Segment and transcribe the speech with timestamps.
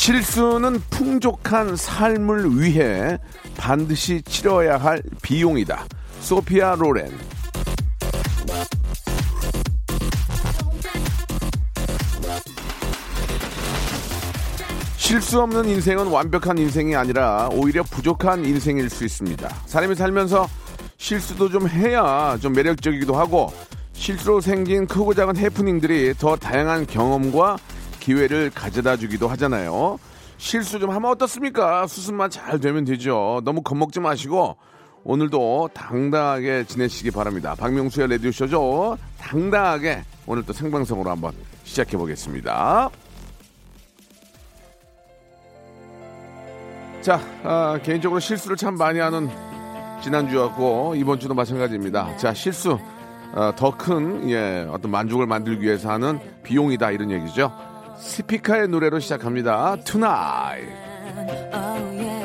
[0.00, 3.18] 실수는 풍족한 삶을 위해
[3.58, 5.84] 반드시 치러야 할 비용이다
[6.20, 7.12] 소피아 로렌
[14.96, 19.54] 실수 없는 인생은 완벽한 인생이 아니라 오히려 부족한 인생일 수 있습니다.
[19.66, 20.48] 사람이 살면서
[20.96, 23.52] 실수도 좀 해야 좀 매력적이기도 하고
[23.92, 27.58] 실수로 생긴 크고 작은 해프닝들이 더 다양한 경험과
[28.00, 29.98] 기회를 가져다 주기도 하잖아요.
[30.38, 31.86] 실수 좀 하면 어떻습니까?
[31.86, 33.42] 수습만 잘 되면 되죠.
[33.44, 34.56] 너무 겁먹지 마시고
[35.04, 37.54] 오늘도 당당하게 지내시기 바랍니다.
[37.54, 38.98] 박명수의 라디오쇼죠.
[39.18, 41.32] 당당하게 오늘 또 생방송으로 한번
[41.64, 42.90] 시작해 보겠습니다.
[47.00, 49.30] 자, 아, 개인적으로 실수를 참 많이 하는
[50.02, 52.16] 지난주였고, 이번 주도 마찬가지입니다.
[52.18, 52.78] 자, 실수,
[53.32, 57.50] 어, 더 큰, 예, 어떤 만족을 만들기 위해서 하는 비용이다, 이런 얘기죠.
[58.00, 59.76] 스피카의 노래로 시작합니다.
[61.52, 62.19] Oh yeah.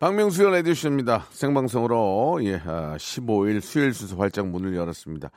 [0.00, 1.26] 박명수의 라디오쇼입니다.
[1.30, 5.30] 생방송으로, 예, 아, 15일 수요일 순서 활짝 문을 열었습니다.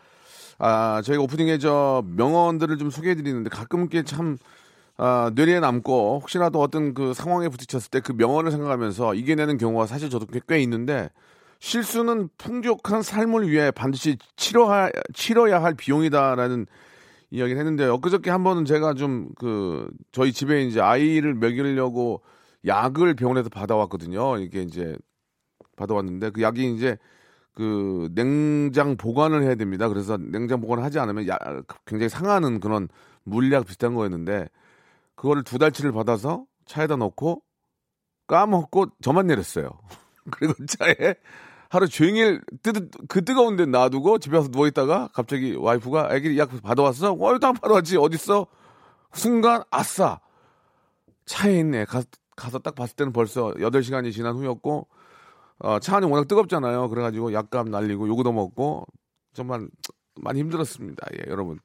[0.58, 4.38] 아, 저희가 오프닝에 저 명언들을 좀 소개해 드리는데 가끔 게 참,
[4.96, 10.10] 아, 뇌리에 남고 혹시라도 어떤 그 상황에 부딪혔을 때 그 명언을 생각하면서 이겨내는 경우가 사실
[10.10, 11.10] 저도 꽤, 꽤 있는데
[11.60, 16.68] 실수는 풍족한 삶을 위해 반드시 치러야, 치러야 할 비용이다라는
[17.32, 22.22] 이야기를 했는데 엊그저께 한 번은 제가 좀 그 저희 집에 이제 아이를 먹이려고
[22.66, 24.38] 약을 병원에서 받아왔거든요.
[24.38, 24.98] 이게 이제
[25.76, 26.98] 받아왔는데 그 약이 이제
[27.54, 29.88] 그 냉장 보관을 해야 됩니다.
[29.88, 31.38] 그래서 냉장 보관을 하지 않으면 야,
[31.86, 32.88] 굉장히 상하는 그런
[33.24, 34.48] 물약 비슷한 거였는데
[35.16, 37.44] 그거를 두 달치를 받아서 차에다 넣고
[38.28, 39.70] 까먹고 저만 내렸어요.
[40.32, 41.16] 그리고 차에
[41.70, 42.72] 하루 종일 뜨,
[43.08, 47.14] 그 뜨거운 데 놔두고 집에 와서 누워있다가 갑자기 와이프가 애기 약 받아왔어?
[47.20, 47.98] 어, 일단 받아왔지.
[47.98, 48.46] 어딨어?
[49.14, 50.20] 순간, 아싸!
[51.26, 51.86] 차에 있네.
[51.86, 52.04] 가,
[52.36, 54.88] 가서 딱 봤을 때는 벌써 8시간이 지난 후였고,
[55.60, 56.90] 어, 차 안이 워낙 뜨겁잖아요.
[56.90, 58.86] 그래가지고 약감 날리고 요거도 먹고,
[59.34, 59.68] 정말
[60.22, 61.08] 많이 힘들었습니다.
[61.14, 61.60] 예, 여러분.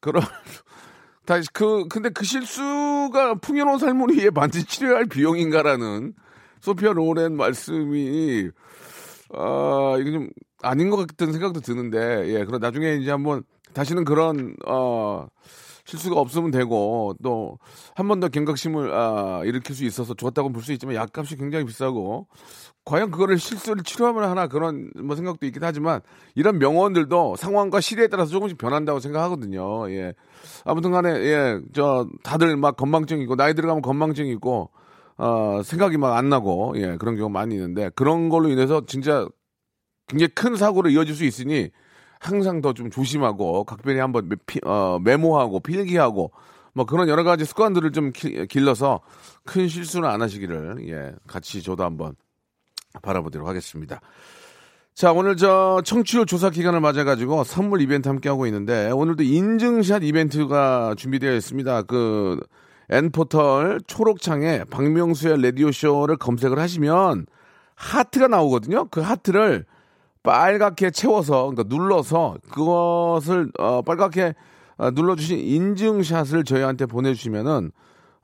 [0.00, 0.22] 그런,
[1.26, 6.14] 다시 그, 근데 그 실수가 풍요로운 삶을 위해 반드시 치료해야 할 비용인가라는
[6.60, 8.50] 소피아 로렌 말씀이,
[9.34, 10.30] 아, 이게 좀
[10.62, 13.42] 아닌 것 같은 생각도 드는데, 예, 그럼 나중에 이제 한번
[13.72, 15.26] 다시는 그런, 어,
[15.86, 17.58] 실수가 없으면 되고, 또,
[17.94, 22.26] 한 번 더 경각심을, 아, 일으킬 수 있어서 좋았다고 볼 수 있지만, 약값이 굉장히 비싸고,
[22.84, 26.00] 과연 그거를 실수를 치료하면 하나 그런 뭐 생각도 있긴 하지만,
[26.34, 30.14] 이런 명언들도 상황과 시대에 따라서 조금씩 변한다고 생각하거든요, 예.
[30.64, 34.70] 아무튼 간에, 예, 저, 다들 막 건망증 있고, 나이 들어가면 건망증 있고,
[35.18, 39.26] 어, 생각이 막 안 나고, 예, 그런 경우가 많이 있는데, 그런 걸로 인해서 진짜
[40.08, 41.70] 굉장히 큰 사고로 이어질 수 있으니,
[42.20, 46.32] 항상 더 좀 조심하고, 각별히 한번 매- 피- 어, 메모하고, 필기하고,
[46.72, 49.00] 뭐 그런 여러 가지 습관들을 좀 기- 길러서
[49.44, 52.14] 큰 실수는 안 하시기를, 예, 같이 저도 한번
[53.02, 54.00] 바라보도록 하겠습니다.
[54.94, 60.94] 자, 오늘 저 청취율 조사 기간을 맞아가지고 선물 이벤트 함께 하고 있는데 오늘도 인증샷 이벤트가
[60.96, 61.82] 준비되어 있습니다.
[61.82, 62.40] 그
[62.88, 67.26] N포털 초록창에 박명수의 라디오 쇼를 검색을 하시면
[67.74, 68.86] 하트가 나오거든요.
[68.86, 69.66] 그 하트를
[70.26, 74.34] 빨갛게 채워서, 그러니까 눌러서 그것을 어, 빨갛게
[74.76, 77.70] 어, 눌러주신 인증샷을 저희한테 보내주시면은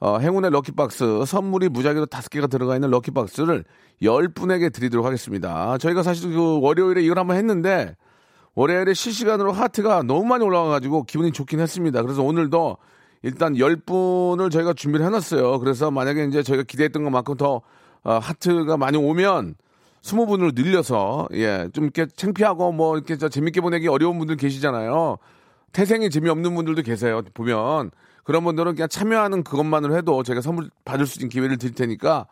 [0.01, 3.65] 어, 행운의 럭키박스 선물이 무작위로 다섯 개가 들어가 있는 럭키박스를
[4.03, 5.79] 열 분에게 드리도록 하겠습니다.
[5.79, 7.95] 저희가 사실 그 월요일에 이걸 한번 했는데
[8.57, 12.03] 월요일에 실시간으로 하트가 너무 많이 올라와가지고 기분이 좋긴 했습니다.
[12.03, 12.79] 그래서 오늘도
[13.23, 15.61] 일단 열 분을 저희가 준비를 해놨어요.
[15.61, 17.63] 그래서 만약에 이제 저희가 기대했던 것만큼 더
[18.03, 19.55] 어, 하트가 많이 오면
[20.03, 25.17] 스무 분으로 늘려서 예 좀 이렇게 창피하고 뭐 이렇게 저 재밌게 보내기 어려운 분들 계시잖아요.
[25.73, 27.23] 태생이 재미없는 분들도 계세요.
[27.35, 27.91] 보면
[28.25, 32.27] 그런 분들은 그냥 참여하는 그것만으로 해도 제가 선물 받을 수 있는 기회를 드릴 테니까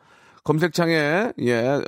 [0.45, 1.81] 검색창에 예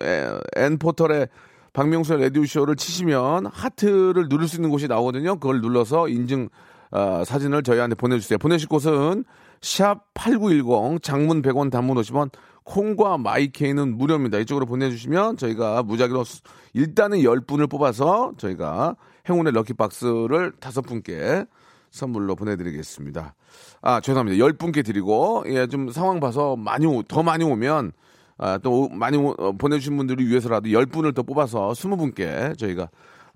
[0.57, 1.27] N 포털에
[1.73, 5.37] 박명수의 라디오 쇼를 치시면 하트를 누를 수 있는 곳이 나오거든요.
[5.41, 6.49] 그걸 눌러서 인증
[6.91, 8.39] 어, 사진을 저희한테 보내주세요.
[8.39, 9.25] 보내실 곳은
[9.63, 12.31] 샵 8910 장문 100원 단문 50원
[12.65, 14.39] 콩과 마이케이는 무료입니다.
[14.39, 16.43] 이쪽으로 보내주시면 저희가 무작위로 수-
[16.75, 18.97] 일단은 10분을 뽑아서 저희가
[19.29, 21.45] 행운의 럭키박스를 다섯 분께
[21.91, 23.35] 선물로 보내드리겠습니다.
[23.83, 24.43] 아, 죄송합니다.
[24.45, 27.93] 10분께 드리고, 예, 좀 상황 봐서 많이, 오- 더 많이 오면,
[28.39, 32.89] 아, 또 많이 오- 어, 보내주신 분들을 위해서라도 10분을 더 뽑아서 20분께 저희가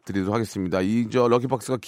[0.04, 0.80] 드리도록 하겠습니다.
[0.80, 1.78] 이, 저, 럭키박스가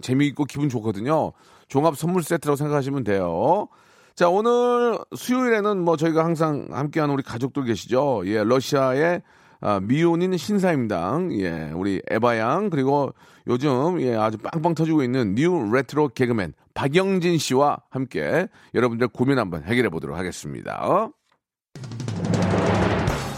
[0.00, 1.32] 재미있고 기분 좋거든요.
[1.68, 3.68] 종합 선물 세트라고 생각하시면 돼요.
[4.16, 8.22] 자, 오늘 수요일에는 뭐 저희가 항상 함께하는 우리 가족들 계시죠.
[8.24, 9.20] 예, 러시아의
[9.60, 13.12] 아, 미혼인 신사임당, 예, 우리 에바양, 그리고
[13.46, 19.64] 요즘, 예, 아주 빵빵 터지고 있는 new retro 개그맨 박영진 씨와 함께 여러분들 고민 한번
[19.64, 21.10] 해결해 보도록 하겠습니다.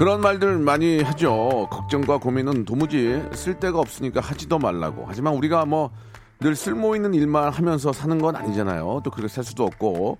[0.00, 1.68] 그런 말들 많이 하죠.
[1.70, 5.04] 걱정과 고민은 도무지 쓸데가 없으니까 하지도 말라고.
[5.06, 5.90] 하지만 우리가 뭐
[6.42, 9.02] 늘 쓸모 있는 일만 하면서 사는 건 아니잖아요.
[9.04, 10.16] 또 그렇게 살 수도 없고.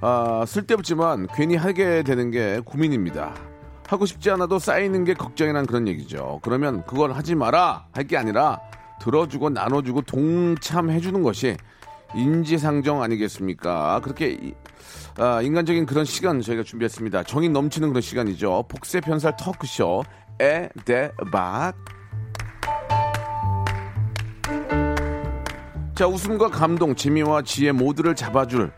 [0.00, 3.32] 아, 쓸데없지만 괜히 하게 되는 게 고민입니다.
[3.86, 6.40] 하고 싶지 않아도 쌓이는 게 걱정이란 그런 얘기죠.
[6.42, 8.58] 그러면 그걸 하지 마라 할 게 아니라
[9.00, 11.56] 들어주고 나눠주고 동참해주는 것이
[12.16, 14.00] 인지상정 아니겠습니까?
[14.02, 14.54] 그렇게 이-
[15.18, 17.24] 아, 인간적인 그런 시간 저희가 준비했습니다.
[17.24, 18.64] 정이 넘치는 그런 시간이죠.
[18.68, 20.04] 복세 편살 터크쇼
[20.38, 21.74] 에데박.
[25.94, 28.72] 자 웃음과 감동, 재미와 지혜 모두를 잡아줄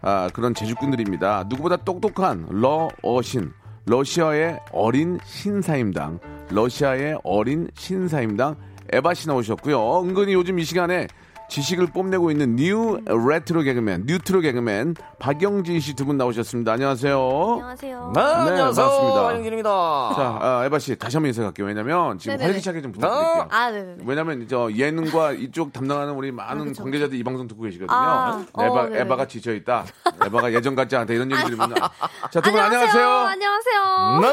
[0.00, 1.44] 아, 그런 제주꾼들입니다.
[1.48, 3.52] 누구보다 똑똑한 러어신,
[3.86, 6.18] 러시아의 어린 신사임당,
[6.50, 8.56] 러시아의 어린 신사임당
[8.92, 10.02] 에바 씨 나오셨고요.
[10.02, 11.06] 은근히 요즘 이 시간에
[11.48, 16.72] 지식을 뽐내고 있는 new retro 개그맨, 뉴트로 개그맨 박영진 씨 두 분 나오셨습니다.
[16.72, 17.16] 안녕하세요.
[17.16, 18.12] 안녕하세요.
[18.14, 19.26] 네, 반갑습니다.
[19.26, 19.70] 황영진입니다
[20.16, 21.66] 자, 아, 에바 씨 다시 한번 인사할게요.
[21.66, 22.44] 왜냐면 지금 네네네.
[22.50, 23.48] 활기차게 좀 부탁드릴게요.
[23.50, 24.02] 아, 네네네.
[24.06, 27.96] 왜냐면 저 예능과 이쪽 담당하는 우리 많은 관계자들이 이 방송 듣고 계시거든요.
[27.96, 29.00] 아, 어, 에바 네네.
[29.02, 29.84] 에바가 지쳐 있다.
[30.24, 31.72] 에바가 예전 같지 않다 이런 얘기 들으면
[32.32, 33.06] 자, 두 분 안녕하세요.
[33.06, 33.80] 안녕하세요.
[33.82, 34.20] 안녕하세요.
[34.20, 34.28] 네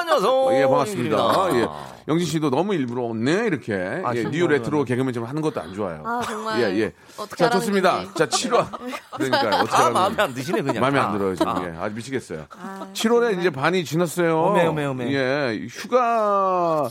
[0.00, 1.16] 안녕하세요 어, 예, 반갑습니다.
[1.16, 1.60] 황영진입니다.
[1.60, 2.01] 예.
[2.08, 4.24] 영진 씨도 너무 일부러 네 이렇게 아, 예?
[4.24, 6.02] new retro 개그맨 좀 하는 것도 안 좋아요.
[6.04, 6.60] 아, 정말.
[6.60, 6.92] 예, 예.
[7.16, 8.04] 어떻게 자, 좋습니다.
[8.04, 8.14] 건지.
[8.14, 8.66] 자, 7월.
[9.12, 9.60] 그러니까요.
[9.62, 11.12] 어떻게 아 하면 마음에 안 드시네 그냥 마음에 안 아.
[11.18, 11.52] 들어요, 지금.
[11.52, 11.62] 아.
[11.64, 12.46] 예, 아주 미치겠어요.
[12.92, 14.38] 7월에 이제 반이 지났어요.
[14.38, 15.12] 어메, 어메, 어메.
[15.12, 16.88] 예, 휴가,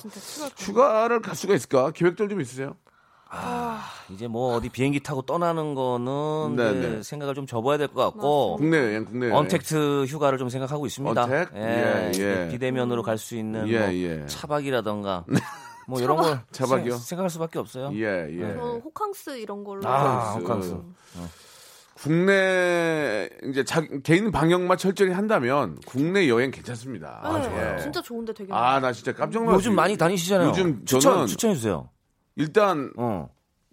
[0.57, 1.91] 휴가를 갈 수가 있을까?
[1.91, 2.75] 계획들 좀 있으세요?
[4.09, 7.03] 이제 뭐 어디 비행기 타고 떠나는 거는 네, 네.
[7.03, 9.37] 생각을 좀 접어야 될 것 같고 국내 여행, 국내 여행.
[9.37, 11.23] 언택트 휴가를 좀 생각하고 있습니다.
[11.23, 11.49] 언택?
[11.55, 12.49] 예, 예, 예.
[12.51, 14.25] 비대면으로 갈 수 있는 예, 뭐 예.
[14.27, 15.25] 차박이라던가
[15.87, 16.91] 뭐 이런 걸 차박이요?
[16.93, 17.91] 생- 생각할 수밖에 없어요.
[17.93, 18.39] 예, 예.
[18.39, 19.87] 저는 호캉스 이런 걸로.
[19.87, 20.71] 아, 호캉스.
[20.71, 21.31] 호캉스.
[21.95, 27.21] 국내 이제 자, 개인 방역만 철저히 한다면 국내 여행 괜찮습니다.
[27.49, 27.81] 네, 예.
[27.81, 28.51] 진짜 좋은데 되게.
[28.51, 29.57] 아, 나 진짜 깜짝 놀랐어요.
[29.57, 30.49] 요즘 많이 다니시잖아요.
[30.49, 31.89] 요즘 추천 저는 추천해 주세요.
[32.35, 33.29] 일단 어.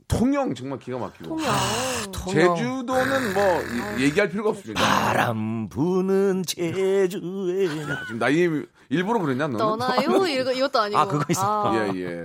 [0.09, 1.37] 통영 정말 기가 막히고.
[2.11, 2.57] 통영.
[2.57, 3.43] 제주도는 뭐
[3.99, 4.81] 이- 얘기할 필요가 없습니다.
[4.83, 7.09] 바람 부는 제주에.
[7.09, 8.49] 지금 나이
[8.91, 9.59] 일부러 그랬냐 너는?
[9.59, 10.01] 떠나요?
[10.27, 10.99] 이거, 이것도 아니고.
[10.99, 11.73] 아, 그거 있어.
[11.95, 12.23] 예 예.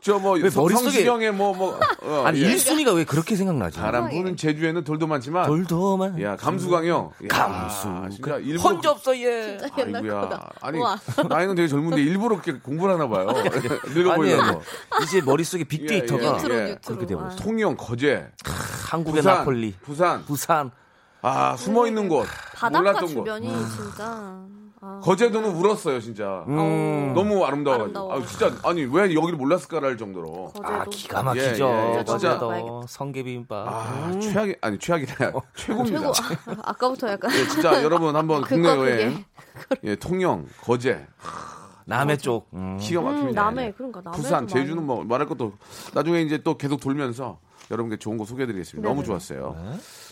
[0.00, 2.54] 저뭐 왜 머릿속에- 성시경의 뭐뭐 어, 아니 예.
[2.54, 3.78] 1순위가 왜 그렇게 생각나지?
[3.78, 6.20] 바람 부는 제주에는 돌도 많지만 돌도만.
[6.22, 7.88] 야 감수광형 야, 감수.
[8.10, 9.58] 진짜 일부러 헌지 없어 얘.
[9.78, 10.20] 옛날 아이고야.
[10.22, 10.50] 거다.
[10.62, 10.98] 아니 우와.
[11.28, 13.26] 나이는 되게 젊은데 일부러 이렇게 공부를 하나 봐요.
[13.94, 14.14] 늙어.
[14.14, 14.62] 보이려고.
[15.02, 16.68] 이제 머릿속에 빅데이터가 예, 예.
[16.70, 16.76] 예.
[17.06, 17.34] 그렇게.
[17.34, 17.36] 아.
[17.36, 18.28] 통영, 거제,
[18.90, 19.74] 한국의 부산, 나폴리.
[19.82, 20.24] 부산.
[20.24, 20.70] 부산.
[21.24, 23.68] 아 숨어 있는 곳, 바닷가 몰랐던 주변이 곳.
[23.76, 24.42] 진짜.
[24.84, 25.00] 아.
[25.04, 26.44] 거제도는 울었어요 진짜.
[26.48, 27.12] 음.
[27.14, 27.82] 너무 아름다워가지고.
[28.00, 28.14] 아름다워.
[28.20, 30.46] 아, 진짜 아니 왜 여기를 몰랐을까랄 정도로.
[30.52, 30.66] 거제도.
[30.66, 31.64] 아 기가 막히죠.
[31.68, 32.04] 예, 예, 예.
[32.04, 32.40] 진짜.
[32.88, 33.68] 성게비빔밥.
[33.68, 36.12] 아 최악이 아니 최악이라 최고입니다.
[36.12, 36.50] 최고.
[36.50, 37.30] 아, 아까부터 약간.
[37.32, 38.92] 예, 진짜 여러분 한번 국내 그거 그게.
[39.02, 39.24] 여행
[39.84, 41.06] 예 통영, 거제
[41.86, 42.48] 남해 쪽.
[42.54, 42.76] 음.
[42.80, 43.42] 기가 음, 막힙니다.
[43.44, 44.16] 남해, 그러니까 남해.
[44.16, 45.52] 부산, 제주는 뭐 말할 것도
[45.94, 47.38] 나중에 이제 또 계속 돌면서
[47.70, 48.86] 여러분께 좋은 거 소개해드리겠습니다.
[48.88, 49.06] 너무 네네.
[49.06, 49.56] 좋았어요.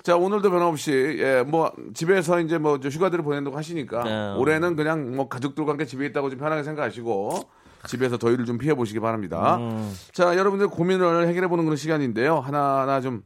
[0.02, 4.34] 자 오늘도 변함없이 예 뭐 집에서 이제 뭐저 휴가들을 보낸다고 하시니까 네.
[4.36, 7.40] 올해는 그냥 뭐 가족들과 함께 집에 있다고 좀 편하게 생각하시고
[7.88, 9.56] 집에서 더위를 좀 피해 보시기 바랍니다.
[9.56, 9.92] 음.
[10.12, 12.38] 자 여러분들 고민을 해결해 보는 그런 시간인데요.
[12.38, 13.22] 하나하나 좀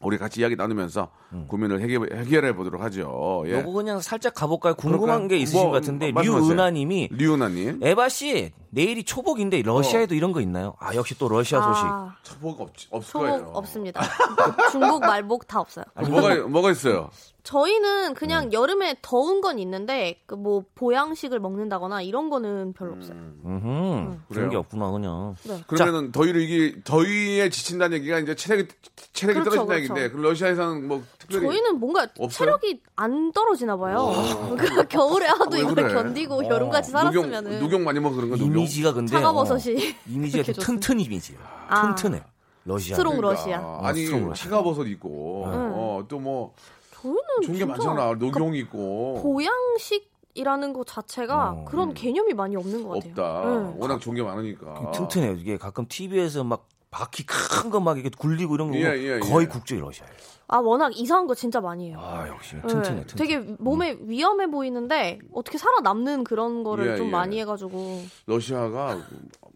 [0.00, 1.10] 우리 같이 이야기 나누면서
[1.48, 3.42] 고민을 해결, 해결 해 보도록 하죠.
[3.46, 3.54] 예.
[3.54, 3.60] 음.
[3.60, 4.74] 요거 그냥 살짝 가볼까요?
[4.74, 5.28] 궁금한 그럴까요?
[5.28, 6.12] 게 있으신 뭐, 것 같은데.
[6.12, 10.74] 류은하님이 류은하님 에바 씨 내일이 초복인데 러시아에도 이런 거 있나요?
[10.78, 11.84] 아 역시 또 러시아 소식.
[11.86, 13.38] 아, 초보가 없, 없을 거예요.
[13.38, 14.00] 초복 없습니다.
[14.72, 15.84] 중복, 말복 다 없어요.
[15.94, 17.10] 그럼 뭐가 뭐가 있어요?
[17.44, 18.52] 저희는 그냥 음.
[18.52, 23.16] 여름에 더운 건 있는데 그 뭐 보양식을 먹는다거나 이런 거는 별로 없어요.
[23.44, 23.64] 음흠.
[23.64, 24.20] 그래요?
[24.28, 25.34] 그런 게 없구나 그냥.
[25.42, 25.62] 네.
[25.66, 28.68] 그러면은 더위를 이기 더위에 지친다는 얘기가 이제 체력이
[29.14, 29.94] 체력이 그렇죠, 떨어진다는 그렇죠.
[29.94, 32.28] 얘기인데 그럼 러시아에서는 뭐 특별히 저희는 뭔가 없어요?
[32.28, 34.12] 체력이 안 떨어지나 봐요.
[34.56, 35.92] 그러니까 겨울에 하도 왜 이걸 그래?
[35.92, 38.52] 견디고 여름까지 살았으면은 녹용, 녹용 많이 먹어 그런 거 녹용.
[38.58, 41.38] 이미지가 근데 차가버섯이 어, 이미지가 좀 튼튼 이미지야.
[41.68, 41.94] 아.
[41.94, 42.22] 튼튼해.
[42.64, 42.96] 러시아.
[42.96, 43.40] strong 그러니까.
[43.40, 43.78] 러시아.
[43.82, 44.44] 아니 strong 러시아.
[44.50, 46.54] 차가버섯 있고 어, 또뭐
[47.00, 48.14] 저희는 좋은 게 많잖아.
[48.14, 53.10] 녹용 있고 보양식 이라는 것 자체가 어, 그런 개념이 많이 없는 것 같아요.
[53.10, 53.50] 없다.
[53.70, 53.74] 네.
[53.78, 54.92] 워낙 좋은 게 많으니까.
[54.92, 55.32] 튼튼해요.
[55.34, 59.46] 이게 가끔 TV에서 막 바퀴 큰 거 막 이렇게 굴리고 이런 거 예, 예, 거의
[59.46, 59.48] 예.
[59.48, 60.14] 국적이 러시아예요.
[60.50, 61.98] 아 워낙 이상한 거 진짜 많이 해요.
[62.00, 62.62] 아 역시 네.
[62.62, 63.00] 튼튼해.
[63.06, 63.16] 튼튼.
[63.18, 67.10] 되게 몸에 위험해 보이는데 어떻게 살아남는 그런 거를 예, 좀 예.
[67.10, 68.98] 많이 해가지고 러시아가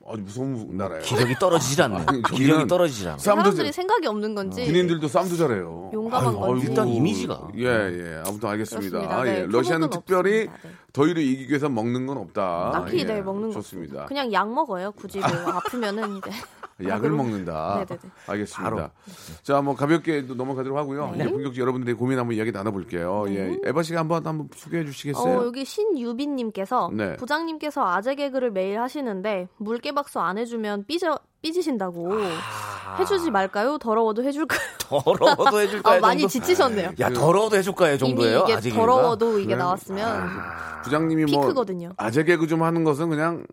[0.07, 1.03] 아주 무서운 나라예요.
[1.03, 1.99] 기력이 떨어지질 않네.
[2.05, 3.19] 저기는 기력이 떨어지질 않아.
[3.19, 5.91] 사람들이 잘- 생각이 없는 건지 군인들도 싸움도 잘해요.
[5.95, 6.67] 용감한 아유, 건지.
[6.69, 7.49] 일단 이미지가.
[7.57, 8.23] 예, 예.
[8.27, 8.99] 아무튼 알겠습니다.
[8.99, 9.47] 아, 네, 예.
[9.47, 10.69] 러시아는 표본은 특별히 없습니다.
[10.69, 10.75] 네.
[10.93, 12.71] 더위를 이기기 위해서 먹는 건 없다.
[12.73, 14.03] 딱히 예, 네 먹는 거 좋습니다.
[14.03, 14.07] 없습니다.
[14.07, 14.93] 그냥 약 먹어요.
[14.93, 16.31] 굳이 뭐 아프면은 이제
[16.81, 17.17] 약을 약으로.
[17.17, 17.75] 먹는다.
[17.87, 18.01] 네네네.
[18.27, 18.91] 알겠습니다.
[19.43, 21.11] 자, 뭐 가볍게 또 넘어가도록 하고요.
[21.11, 21.17] 네.
[21.17, 23.25] 이제 본격적으로 여러분들의 고민 한번 이야기 나눠볼게요.
[23.29, 23.57] 예.
[23.65, 25.41] 에바 씨가 한번 한번 소개해 주시겠어요?
[25.41, 27.17] 어, 여기 신유빈님께서 네.
[27.17, 32.11] 부장님께서 아재 개그를 매일 하시는데 물개 박수 안 해주면 삐져 삐지신다고
[32.99, 33.79] 해주지 말까요?
[33.79, 34.61] 더러워도 해줄까요?
[34.79, 35.97] 더러워도 해줄까요?
[35.99, 36.29] 아, 많이?
[36.29, 36.93] 지치셨네요.
[37.01, 37.99] 야 더러워도 해줄까요?
[37.99, 38.47] 정도예요?
[38.49, 39.57] 이게 더러워도 이게?
[39.57, 40.31] 나왔으면
[40.85, 41.93] 부장님이 뭐 피크거든요.
[41.97, 43.45] 아재 개그 좀 하는 것은 그냥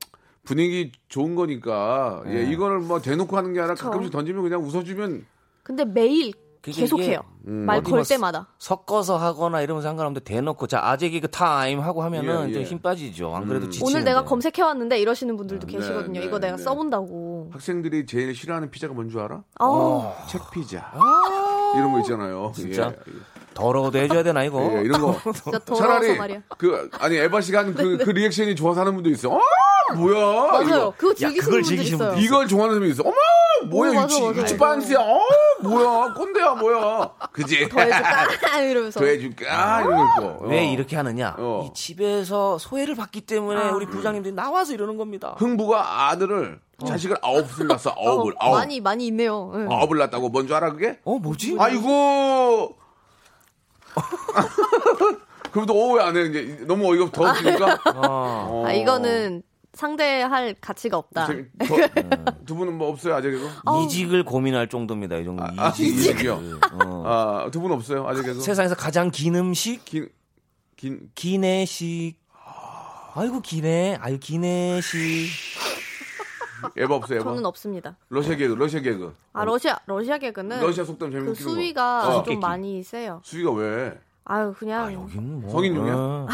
[0.44, 3.86] 분위기 좋은 거니까 예, 이거를 뭐 대놓고 하는 게 아니라 그쵸.
[3.90, 5.26] 가끔씩 던지면 그냥 웃어주면
[5.64, 7.22] 근데 매일 계속해요.
[7.48, 7.66] 음.
[7.66, 8.48] 말 어디 걸뭐 때마다.
[8.58, 12.64] 섞어서 하거나 이러면 상관없는데 대놓고 자 아재 개그 타임 하고 하면은 예, 이제 예.
[12.64, 13.34] 힘 빠지죠.
[13.34, 13.72] 안 그래도 음.
[13.72, 13.98] 지치는데.
[14.00, 16.20] 오늘 내가 검색해 왔는데 이러시는 분들도 네, 계시거든요.
[16.20, 16.64] 네, 이거 내가 네.
[16.64, 17.52] 써본다고.
[17.54, 19.42] 학생들이 제일 싫어하는 피자가 뭔 줄 알아?
[19.60, 20.92] 아, 책 피자.
[21.76, 22.52] 이런 거 있잖아요.
[22.54, 22.94] 진짜?
[23.08, 23.14] 예.
[23.54, 24.62] 더러워도 해줘야 되나 이거?
[24.78, 25.18] 예, 이런 거.
[25.34, 26.42] 진짜 더러워서 차라리 말이야.
[26.58, 29.30] 그 아니 에바 씨가 하는 그, 그 리액션이 좋아서 하는 분도 있어.
[29.34, 29.40] 어
[29.96, 30.52] 뭐야?
[30.52, 30.64] 맞아요.
[30.68, 30.94] 이거.
[30.98, 31.98] 그거 야, 즐기시는 그걸 분들 있어요.
[32.10, 33.04] 분들 이걸 좋아하는 사람이 있어.
[33.04, 33.16] 어머
[33.70, 34.58] 뭐야 어, 맞아, 유치 맞아, 유치.
[34.58, 35.00] 반스야.
[35.00, 35.20] 어
[35.64, 37.10] 뭐야 꼰대야 뭐야.
[37.32, 37.68] 그지?
[37.70, 38.60] 더 해줄까?
[38.64, 39.00] 이러면서.
[39.00, 39.82] 더해줄까?
[39.82, 40.46] 이런 거.
[40.46, 40.72] 왜 어.
[40.72, 41.36] 이렇게 하느냐?
[41.38, 41.66] 어.
[41.70, 43.72] 이 집에서 소외를 받기 때문에 아.
[43.72, 45.36] 우리 부장님들이 나와서 이러는 겁니다.
[45.38, 47.90] 흥부가 아들을 자식을 아홉을 낳았어.
[47.92, 48.56] 어, 아홉을 아홉.
[48.56, 49.52] 많이 많이 있네요.
[49.54, 49.70] 응.
[49.70, 50.98] 아홉을 낳았다고 뭔 줄 알아 그게?
[51.04, 51.58] 어 뭐지?
[51.60, 52.78] 아이고.
[55.52, 56.22] 그럼도 오해 안 해.
[56.26, 57.80] 이제 너무 어이가 더 없으니까.
[57.86, 57.92] 아,
[58.50, 58.64] 어.
[58.68, 59.42] 아, 이거는
[59.84, 61.28] 상대할 가치가 없다.
[61.28, 61.66] 재미- 더-
[62.46, 63.84] 두 분은 뭐 없어요 아직 이거?
[63.86, 65.16] 이직을 고민할 정도입니다.
[65.18, 65.88] 이 정도 아, 이직.
[65.88, 66.42] 이직 이요.
[66.84, 67.04] 어.
[67.46, 68.42] 아, 두 분 없어요 아직 계속?
[68.42, 70.10] 세상에서 가장 긴 음식 긴,
[70.76, 72.16] 긴, 기내식.
[73.16, 73.98] 아이고 기내.
[74.02, 75.30] 아유 기내식.
[76.76, 77.30] 에바 없어요 에바?
[77.30, 77.96] 저는 없습니다.
[78.10, 79.16] 러시아 개그, 러시아 개그.
[79.32, 81.40] 아 러시아 러시아 개그는 러시아 속담 그 재밌는 거.
[81.40, 82.02] 수위가 어.
[82.02, 82.38] 좀 수수께끼.
[82.40, 83.22] 많이 세요.
[83.24, 83.98] 수위가 왜?
[84.30, 85.52] 아유 그냥 여기는 뭐.
[85.52, 85.96] 성인용이야?
[85.96, 86.28] 어.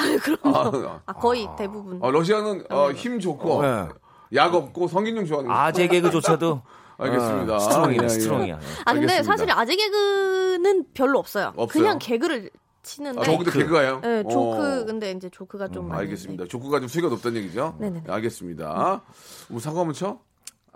[0.43, 1.97] 아, 아 거의 대부분.
[2.03, 3.87] 아, 러시아는 어, 힘 좋고 네.
[4.33, 5.55] 약 없고 성인용 좋아하는 거.
[5.55, 6.61] 아재 개그조차도
[6.99, 7.55] 알겠습니다.
[7.55, 8.09] 어, 스트롱이네, 예, 예.
[8.09, 8.59] 스트롱이야.
[8.85, 9.23] 아 근데.
[9.23, 11.53] 사실 아재 개그는 별로 없어요.
[11.55, 11.67] 없어요?
[11.67, 12.49] 그냥 개그를
[12.83, 13.21] 치는데.
[13.21, 14.01] 아, 저기도 개그가요?
[14.01, 14.85] 네, 조크 어.
[14.85, 16.01] 근데 이제 조크가 좀 많이.
[16.01, 16.45] 알겠습니다.
[16.49, 17.75] 조크가 좀 수위가 높다는 얘기죠?
[17.79, 18.11] 네네네.
[18.11, 19.03] 알겠습니다.
[19.47, 20.19] 뭐 사과 한번 쳐?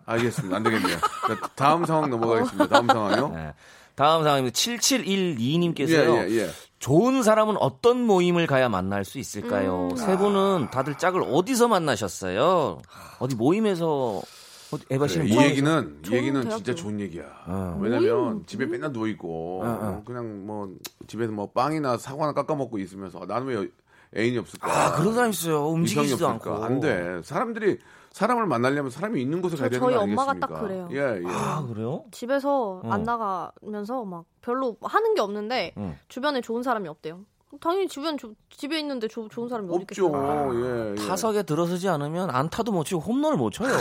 [0.06, 0.56] 알겠습니다.
[0.56, 0.98] 안 되겠네요.
[0.98, 2.68] 자, 다음 상황 넘어가겠습니다.
[2.68, 3.28] 다음 상황요.
[3.36, 3.54] 네.
[3.96, 4.56] 다음 상황입니다.
[4.56, 6.16] 7712님께서요.
[6.16, 6.50] 예, 예, 예.
[6.80, 9.90] 좋은 사람은 어떤 모임을 가야 만날 수 있을까요?
[9.92, 9.96] 음.
[9.98, 12.82] 세 분은 다들 짝을 어디서 만나셨어요?
[13.20, 14.22] 어디 모임에서
[14.72, 15.50] 어디 에바 씨는 그래, 이?
[15.50, 16.56] 얘기는 이 얘기는 대학교.
[16.64, 17.24] 진짜 좋은 얘기야.
[17.48, 17.78] 어.
[17.82, 20.04] 왜냐면 집에 맨날 누워 있고 어, 어.
[20.06, 20.74] 그냥 뭐
[21.08, 23.68] 집에서 뭐 빵이나 사과나 깎아 먹고 있으면서 나는 왜
[24.16, 24.72] 애인이 없을까?
[24.72, 25.68] 아 그런 사람 있어요.
[25.68, 26.54] 움직이지도 없을까?
[26.56, 26.64] 않고.
[26.64, 27.20] 안 돼.
[27.24, 27.78] 사람들이
[28.12, 30.48] 사람을 만나려면 사람이 있는 곳에 가야 저- 되는 저희 거 엄마가 아니겠습니까?
[30.60, 30.90] 딱 그래요.
[30.92, 31.28] 예, 예.
[31.28, 32.04] 아 그래요?
[32.12, 32.90] 집에서 어.
[32.90, 35.98] 안 나가면서 막 별로 하는 게 없는데 응.
[36.08, 37.22] 주변에 좋은 사람이 없대요.
[37.62, 40.06] 당연히 주변 조- 집에 있는데 조- 좋은 사람이 어디 없죠.
[40.08, 40.52] 있겠어요?
[40.54, 40.96] 예, 예.
[41.08, 43.74] 타석에 들어서지 않으면 안타도 못 치고 홈런을 못 쳐요.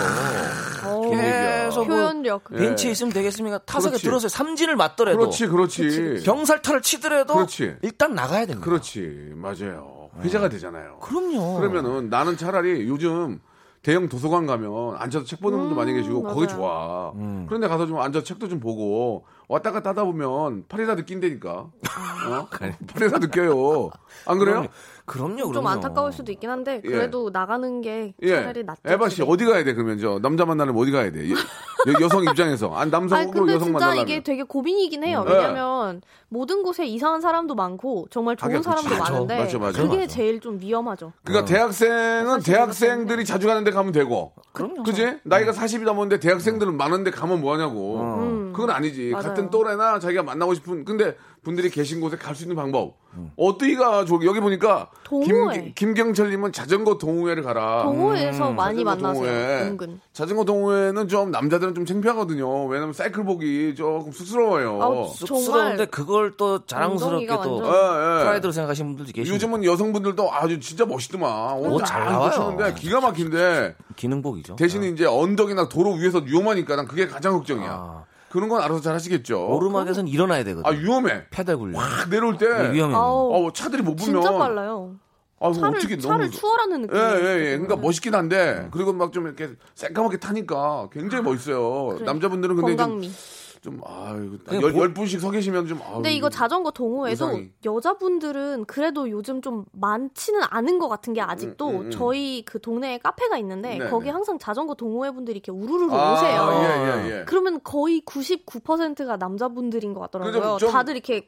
[0.87, 2.45] 어, 계속 뭐 표현력.
[2.53, 2.57] 예.
[2.57, 3.59] 벤치에 있으면 되겠습니까?
[3.59, 4.05] 타석에 그렇지.
[4.05, 6.23] 들어서 삼진을 맞더라도 그렇지, 그렇지.
[6.25, 7.77] 병살타를 치더라도 그렇지.
[7.83, 8.65] 일단 나가야 됩니다.
[8.65, 9.33] 그렇지.
[9.35, 10.09] 맞아요.
[10.23, 10.99] 회자가 되잖아요.
[11.01, 11.59] 그럼요.
[11.59, 13.39] 그러면은 나는 차라리 요즘
[13.83, 16.49] 대형 도서관 가면 앉아서 책 보는 분도 많이 계시고 거기 맞아요.
[16.57, 17.13] 좋아.
[17.13, 17.47] 음.
[17.49, 21.51] 그런데 가서 좀 앉아서 책도 좀 보고 왔다 갔다 하다 보면 팔이라 느낀다니까.
[21.51, 22.49] 어?
[22.95, 23.91] 팔이라 느껴요.
[24.27, 24.67] 안 그래요?
[25.09, 25.53] 그럼요, 그럼요.
[25.53, 26.89] 좀 안타까울 수도 있긴 한데 예.
[26.89, 28.29] 그래도 나가는 게 예.
[28.37, 28.81] 차라리 낫죠.
[28.85, 29.23] 에바 씨.
[29.23, 31.29] 어디 가야 돼 그러면 저 남자 만나려면 어디 가야 돼?
[31.31, 35.25] 여, 성 입장에서 안 남성 아니 혹은 근데 여성 진짜 만나려면 이게 되게 고민이긴 해요.
[35.27, 35.35] 네.
[35.35, 38.63] 왜냐면 모든 곳에 이상한 사람도 많고 정말 좋은.
[38.63, 39.13] 사람도 맞아.
[39.13, 39.83] 많은데 맞아, 맞아.
[39.83, 40.07] 그게 맞아.
[40.15, 41.13] 제일 좀 위험하죠.
[41.25, 44.33] 그러니까 대학생은 사실 대학생들이 자주 가는 데 가면 되고.
[44.53, 44.83] 그럼요.
[44.83, 45.19] 그지?
[45.23, 48.01] 나이가 40이 넘었는데 대학생들은 많은데 가면 뭐 하냐고.
[48.01, 48.53] 음.
[48.53, 49.11] 그건 아니지.
[49.11, 49.29] 맞아요.
[49.29, 52.97] 같은 또래나 자기가 만나고 싶은 근데 분들이 계신 곳에 갈 수 있는 방법.
[53.37, 55.73] 어디가 좋 여기 보니까 동호회.
[55.75, 57.83] 김, 김경철 님은 자전거 동호회를 가라.
[57.85, 59.25] 동호회에서 음, 많이 자전거 만나세요.
[59.25, 59.63] 동호회.
[59.63, 60.01] 은근.
[60.13, 62.67] 자전거 동호회는 좀 남자들은 좀 창피하거든요.
[62.67, 64.83] 왜냐면 사이클 보기 조금 쑥스러워요.
[64.83, 68.23] 아우, 쑥스러운데 그걸 또 자랑스럽게 또 완전- 예, 예.
[68.25, 71.59] 프라이드로 생각하시는 분들도 계시고 요즘은 여성분들도 아주 진짜 멋있더만.
[71.59, 72.57] 옷잘 나와요.
[72.59, 74.57] 는 기가 막힌데 기능복이죠.
[74.57, 77.69] 대신 이제 언덕이나 도로 위에서 위험하니까 난 그게 가장 걱정이야.
[77.71, 78.05] 아.
[78.31, 79.47] 그런 건 알아서 잘 하시겠죠.
[79.49, 80.67] 오르막에서는 일어나야 되거든요.
[80.67, 81.25] 아 위험해.
[81.31, 81.79] 페달 굴려.
[81.79, 82.95] 확 내려올 때 위험해.
[82.95, 84.97] 아우, 어, 차들이 못 보면 진짜 빨라요.
[85.41, 86.97] 아, 차를 어떻게 차를 너무 추월하는 느낌.
[86.97, 87.51] 예, 예, 예.
[87.59, 91.95] 그러니까 멋있긴 한데 그리고 막 좀 이렇게 새까맣게 타니까 굉장히 멋있어요.
[91.95, 92.05] 그래.
[92.05, 93.07] 남자분들은 근데 건강미.
[93.09, 93.15] 좀,
[93.61, 97.51] 좀 아유, 열, 보- 열 분씩 서 계시면 좀 아유, 근데 이거 자전거 동호회도 의상이.
[97.65, 101.91] 여자분들은 그래도 요즘 좀 많지는 않은 것 같은 게 아직도 음, 음, 음.
[101.91, 104.11] 저희 그 동네에 카페가 있는데 네, 거기 네.
[104.13, 106.49] 항상 자전거 동호회 분들이 이렇게 우르르 아, 오세요.
[106.63, 107.25] 예, 예, 예.
[107.27, 110.59] 그러면 거의 99%가 남자분들인 것 같더라고요.
[110.59, 111.25] 좀- 다들 이렇게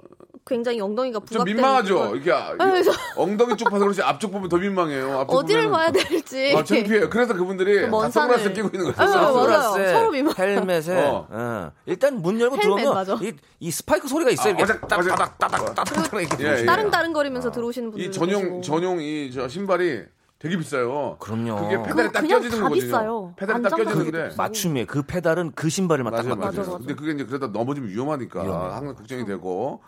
[0.51, 1.95] 굉장히 엉덩이가 좀 부각되는 민망하죠.
[1.95, 2.17] 부분.
[2.17, 5.21] 이렇게 아, 그래서- 엉덩이 쪽 봐서 그렇지 앞쪽 보면 더 민망해요.
[5.21, 6.55] 앞쪽 어디를 보면은- 봐야 될지.
[6.57, 7.09] 아, 창피해요.
[7.09, 8.53] 그래서 그분들이 다 선글라스.
[8.53, 9.11] 끼고 있는 아, 거예요.
[9.15, 9.33] 맞아요.
[9.33, 11.29] 선글라스에 서로 민망- 헬멧에 어.
[11.33, 11.71] 예.
[11.87, 13.19] 일단 문 열고 헬멧, 들어오면 맞아.
[13.23, 14.55] 이, 이 스파이크 소리가 있어요.
[14.55, 15.17] 아, 이렇게 맞아, 따닥 맞아.
[15.17, 16.37] 따닥 따닥 따닥 이렇게 예, 예.
[16.37, 16.67] 들어오시고.
[16.67, 20.03] 따릉따릉 거리면서 들어오시는 분들 이 전용 전용 이 저 신발이
[20.41, 21.17] 되게 비싸요.
[21.21, 21.57] 그럼요.
[21.57, 22.75] 그게 그거 페달에 딱 껴지는 다 거거든요.
[22.81, 23.35] 비싸요.
[23.37, 24.31] 페달에 딱 껴지는데.
[24.39, 24.87] 맞춤이에요.
[24.87, 26.65] 그 페달은 그 신발에만 딱 맞아요, 맞는 맞아요.
[26.65, 26.79] 거예요.
[26.79, 28.73] 근데 그게 이제 그러다 넘어지면 위험하니까 위험해요.
[28.73, 29.83] 항상 걱정이 되고.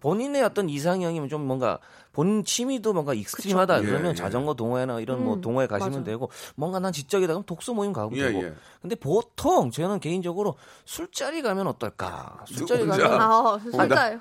[0.00, 1.78] 본인의 어떤 이상형이면 좀 뭔가
[2.12, 3.86] 본인 취미도 뭔가 extreme하다 그쵸.
[3.88, 4.14] 그러면 예, 예.
[4.14, 6.04] 자전거 동호회나 이런 뭐 음, 동호회 가시면 맞아요.
[6.04, 8.54] 되고 뭔가 난 지적이다 그럼 독서 모임 가고 예, 되고 예.
[8.80, 13.08] 근데 보통 저는 개인적으로 술자리 가면 어떨까 술자리 혼자?
[13.08, 14.20] 가면 아, 혼자요.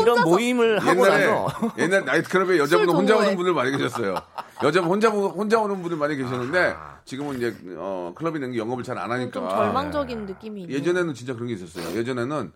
[0.00, 3.16] 이런 모임을 하고 옛날에 나서 옛날 나이트클럽에 여자분 술 혼자.
[3.16, 4.14] 오는 분들 많이 계셨어요.
[4.62, 6.98] 여자분 혼자 혼자 오는 분들 많이 계셨는데 아.
[7.04, 10.68] 지금은 이제 어, 클럽이 는 영업을 잘 안 하니까 좀 절망적인 느낌이.
[10.68, 11.96] 예전에는 진짜 그런 게 있었어요.
[11.96, 12.52] 예전에는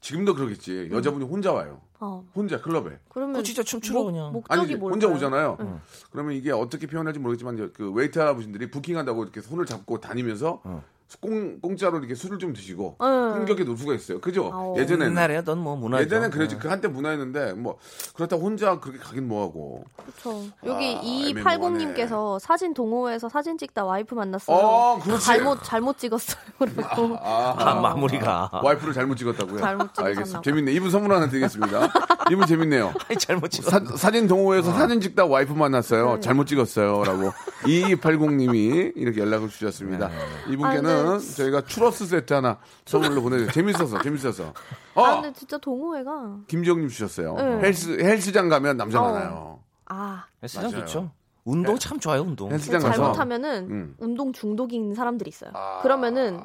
[0.00, 0.88] 지금도 그러겠지.
[0.92, 1.80] 여자분이 혼자 와요.
[2.00, 2.98] 어, 혼자 클럽에.
[3.08, 4.32] 그러면 그 진짜 춤추러 그냥.
[4.32, 4.92] 목적이 아니 뭘까요?
[4.92, 5.80] 혼자 오잖아요.
[6.10, 10.62] 그러면 이게 어떻게 표현할지 모르겠지만 이제 그 웨이터 분들이 부킹한다고 이렇게 손을 잡고 다니면서
[11.20, 13.34] 공, 공짜로 이렇게 술을 좀 드시고 응.
[13.36, 14.20] 흥겹게 놀 수가 있어요.
[14.20, 14.50] 그죠?
[14.52, 14.76] 아오.
[14.78, 16.04] 예전에는 옛날에 넌뭐 문화죠.
[16.04, 16.56] 예전엔 그랬지.
[16.56, 16.58] 예.
[16.58, 17.78] 그 한때 문화였는데 뭐
[18.14, 19.84] 그렇다고 혼자 그렇게 가긴 뭐 하고.
[19.96, 20.44] 그렇죠.
[20.66, 24.56] 여기 아, 2280님께서 사진 동호회에서 사진 찍다 와이프 만났어요.
[24.56, 25.24] 어, 그렇지.
[25.24, 26.38] 잘못 잘못 찍었어요.
[26.58, 29.60] 그리고 아, 아, 마무리가 와이프를 잘못 찍었다고요?
[29.60, 30.38] 잘못 찍으셨나 알겠습니다.
[30.38, 30.42] 봐.
[30.42, 30.72] 재밌네.
[30.72, 31.88] 이분 선물 하나 드리겠습니다.
[32.30, 32.92] 이분 재밌네요.
[33.18, 33.70] 잘못 찍어.
[33.70, 36.16] 사, 사진 동호회에서 사진 찍다 와이프 만났어요.
[36.16, 36.20] 네.
[36.20, 37.02] 잘못 찍었어요.
[37.04, 37.32] 라고
[37.64, 40.10] 2280님이 이렇게 연락을 주셨습니다.
[40.50, 41.34] 이분께는 아, 네.
[41.36, 43.52] 저희가 추러스 세트 하나 선물로 보내드려요.
[43.52, 44.52] 재밌어서, 재밌어서.
[44.94, 45.02] 어!
[45.04, 47.34] 아 근데 진짜 동호회가 김지영님 주셨어요.
[47.34, 47.42] 네.
[47.66, 49.12] 헬스, 헬스장 가면 남자 어.
[49.12, 49.60] 많아요.
[49.86, 50.84] 아 헬스장 맞아요.
[50.86, 51.10] 좋죠.
[51.44, 52.50] 운동 참 좋아요, 운동.
[52.52, 52.94] 헬스장 가서.
[52.94, 53.94] 잘못하면은 음.
[53.98, 55.50] 운동 중독인 사람들이 있어요.
[55.54, 55.80] 아.
[55.82, 56.42] 그러면은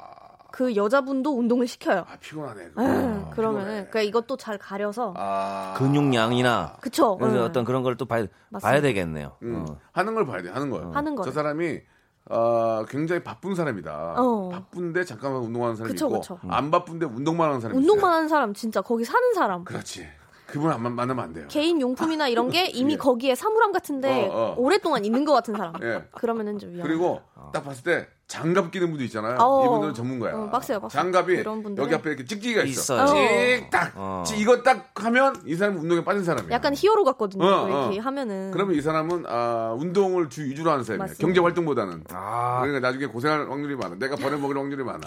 [0.52, 2.06] 그 여자분도 운동을 시켜요.
[2.08, 2.62] 아, 피곤하네.
[2.78, 3.88] 음, 아, 그러면은 피곤해.
[3.89, 5.74] 그러니까 이것도 잘 가려서 아.
[5.78, 7.18] 근육량이나 그쵸.
[7.18, 7.44] 그래서 음.
[7.44, 8.28] 어떤 그런 걸 또 봐야,
[8.62, 9.36] 봐야 되겠네요.
[9.42, 9.78] 음, 어.
[9.92, 10.96] 하는 걸 봐야 돼, 하는 걸.
[10.96, 11.32] 하는 저 걸.
[11.34, 11.80] 사람이
[12.29, 14.15] 어, 굉장히 바쁜 사람이다.
[14.17, 14.49] 어.
[14.49, 16.39] 바쁜데 잠깐만 운동하는 사람이 그쵸, 있고 그쵸.
[16.47, 18.15] 안 바쁜데 운동만 하는 사람이 운동만 있어요.
[18.15, 19.63] 하는 사람 진짜 거기 사는 사람.
[19.63, 20.07] 그렇지.
[20.54, 21.48] 그분 안 만- 만나면 안 돼요.
[21.50, 24.56] 개인 용품이나 이런 게 이미 거기에 사물함 같은데 어, 어.
[24.60, 25.74] 오랫동안 있는 것 같은 사람.
[25.82, 26.04] 예.
[26.12, 26.86] 그러면은 좀 위험.
[26.88, 29.38] 그리고 딱 봤을 때 장갑 끼는 분도 있잖아요.
[29.39, 29.66] 어.
[29.66, 30.36] 이분들은 전문가야.
[30.36, 30.96] 어, 빡세요, 빡세.
[30.96, 31.44] 장갑이.
[31.78, 33.04] 여기 앞에 이렇게 찍찍이가 있어.
[33.04, 33.58] 있어요.
[33.62, 33.94] 찍딱.
[33.96, 34.24] 어.
[34.28, 36.52] 찍 이거 딱 하면 이 사람은 운동에 빠진 사람이야.
[36.52, 37.44] 약간 히어로 같거든요.
[37.44, 38.04] 어, 이렇게 어.
[38.04, 38.52] 하면은.
[38.52, 41.04] 그러면 이 사람은 아, 운동을 주 위주로 하는 사람이야.
[41.04, 41.26] 맞습니다.
[41.26, 42.04] 경제 활동보다는.
[42.12, 43.96] 아, 그러니까 나중에 고생할 확률이 많아.
[43.96, 45.00] 내가 버려먹을 확률이 많아.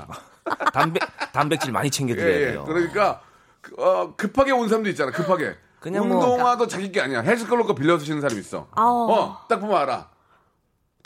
[0.74, 2.46] 단백 단백질 많이 예, 챙겨드려야 예.
[2.46, 2.64] 돼요.
[2.66, 3.35] 그러니까 그,
[3.78, 5.10] 어, 급하게 온 사람도 있잖아.
[5.12, 5.56] 급하게.
[5.80, 7.20] 그냥 뭐- 운동화도 자기 게 아니야.
[7.20, 8.66] 헬스클럽 거 빌려 쓰시는 사람이 있어.
[8.72, 9.10] 아우.
[9.12, 10.08] 어, 딱 보면 알아.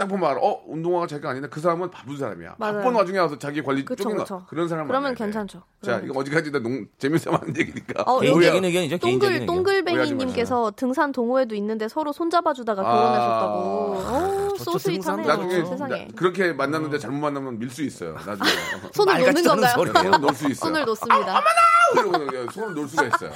[0.00, 0.40] 딱 보면 알아.
[0.40, 2.54] 어, 운동화가 자기가 아닌데 그 사람은 바쁜 사람이야.
[2.56, 2.76] 맞아요.
[2.78, 4.46] 바쁜 와중에 와서 자기 관리 그쵸, 쪼긴 거.
[4.48, 5.14] 그런 사람 그러면.
[5.14, 5.62] 괜찮죠.
[5.82, 8.02] 자, 이거 어디까지 나 농, 재밌어 하는 얘기니까.
[8.04, 8.96] 어, 개인적인 의견이죠.
[8.96, 9.44] 동글.
[9.44, 12.84] 동글뱅이님께서 등산 동호회도 있는데 서로 손잡아주다가 아.
[12.84, 13.58] 결혼하셨다고.
[13.60, 15.26] 오, 좋죠, 소스윗하네요.
[15.26, 16.06] 나중에 세상에.
[16.06, 18.14] 나- 그렇게 만났는데 잘못 만나면 밀 수 있어요.
[18.14, 18.38] 나중에.
[18.94, 19.72] 손을 놓는 건가요?
[19.74, 20.54] 손을 놓을 수 있어요.
[20.70, 21.42] 손을 놓습니다.
[21.92, 23.30] 그리고 손을 놓을 수가 있어요.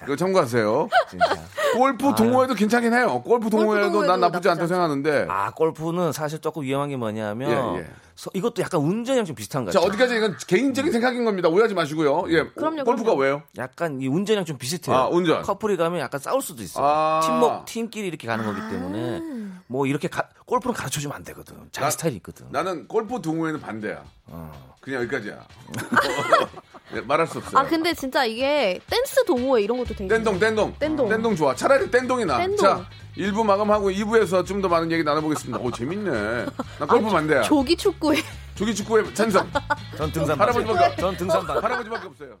[0.00, 0.88] 그거 참고하세요.
[1.08, 1.26] 진짜.
[1.74, 3.22] 골프 동호회도 괜찮긴 해요.
[3.24, 5.26] 골프 동호회도 난 나쁘지 않다 나쁘지 생각하는데.
[5.30, 7.86] 아 골프는 사실 조금 위험한 게 뭐냐면 예, 예.
[8.16, 9.88] 서- 이것도 약간 운전이랑 좀 비슷한 자, 같아요.
[9.88, 11.48] 어디까지 이건 개인적인 생각인 겁니다.
[11.48, 12.24] 오해하지 마시고요.
[12.30, 12.44] 예.
[12.54, 13.20] 그럼요, 골프가 그럼요.
[13.20, 13.42] 왜요?
[13.58, 14.96] 약간 이 운전이랑 좀 비슷해요.
[14.96, 15.42] 아, 운전.
[15.42, 16.84] 커플이 가면 약간 싸울 수도 있어요.
[16.84, 17.20] 아.
[17.22, 19.20] 팀목 팀끼리 이렇게 가는 거기 때문에
[19.68, 21.54] 뭐 이렇게 가- 골프는 가르쳐 주면 안 되거든.
[21.70, 22.46] 자기 나- 스타일이 있거든.
[22.50, 24.02] 나는 골프 동호회는 반대야.
[24.80, 25.46] 그냥 여기까지야.
[26.94, 27.58] 예, 말할 수 없어요.
[27.60, 30.74] 아 근데 진짜 이게 댄스 동호회 이런 것도 되게 땡동, 땡동.
[30.78, 31.36] 땡동.
[31.36, 31.54] 좋아.
[31.54, 32.38] 차라리 땡동이 나.
[32.38, 32.56] 땡동.
[32.58, 35.58] 자, 1부 마감하고 2부에서 좀 더 많은 얘기 나눠보겠습니다.
[35.58, 36.10] 오, 재밌네.
[36.78, 37.42] 나 골프 반대야.
[37.42, 38.18] 조기 축구회
[38.54, 39.50] 조기 축구의 찬성.
[39.96, 40.84] 전 등산 할아버지밖에.
[40.84, 41.62] 없- 전 등산 반.
[41.64, 42.38] 할아버지밖에 없어요.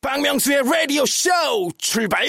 [0.00, 1.30] 박명수의 라디오 쇼
[1.76, 2.24] 출발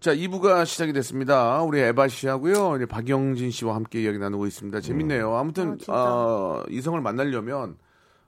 [0.00, 1.62] 자, 2부가 시작이 됐습니다.
[1.62, 2.72] 우리 에바 씨하고요.
[2.72, 4.82] 우리 박영진 씨와 함께 이야기 나누고 있습니다.
[4.82, 5.34] 재밌네요.
[5.34, 5.92] 아무튼, 아, 진짜.
[5.94, 7.78] 어, 이성을 만나려면,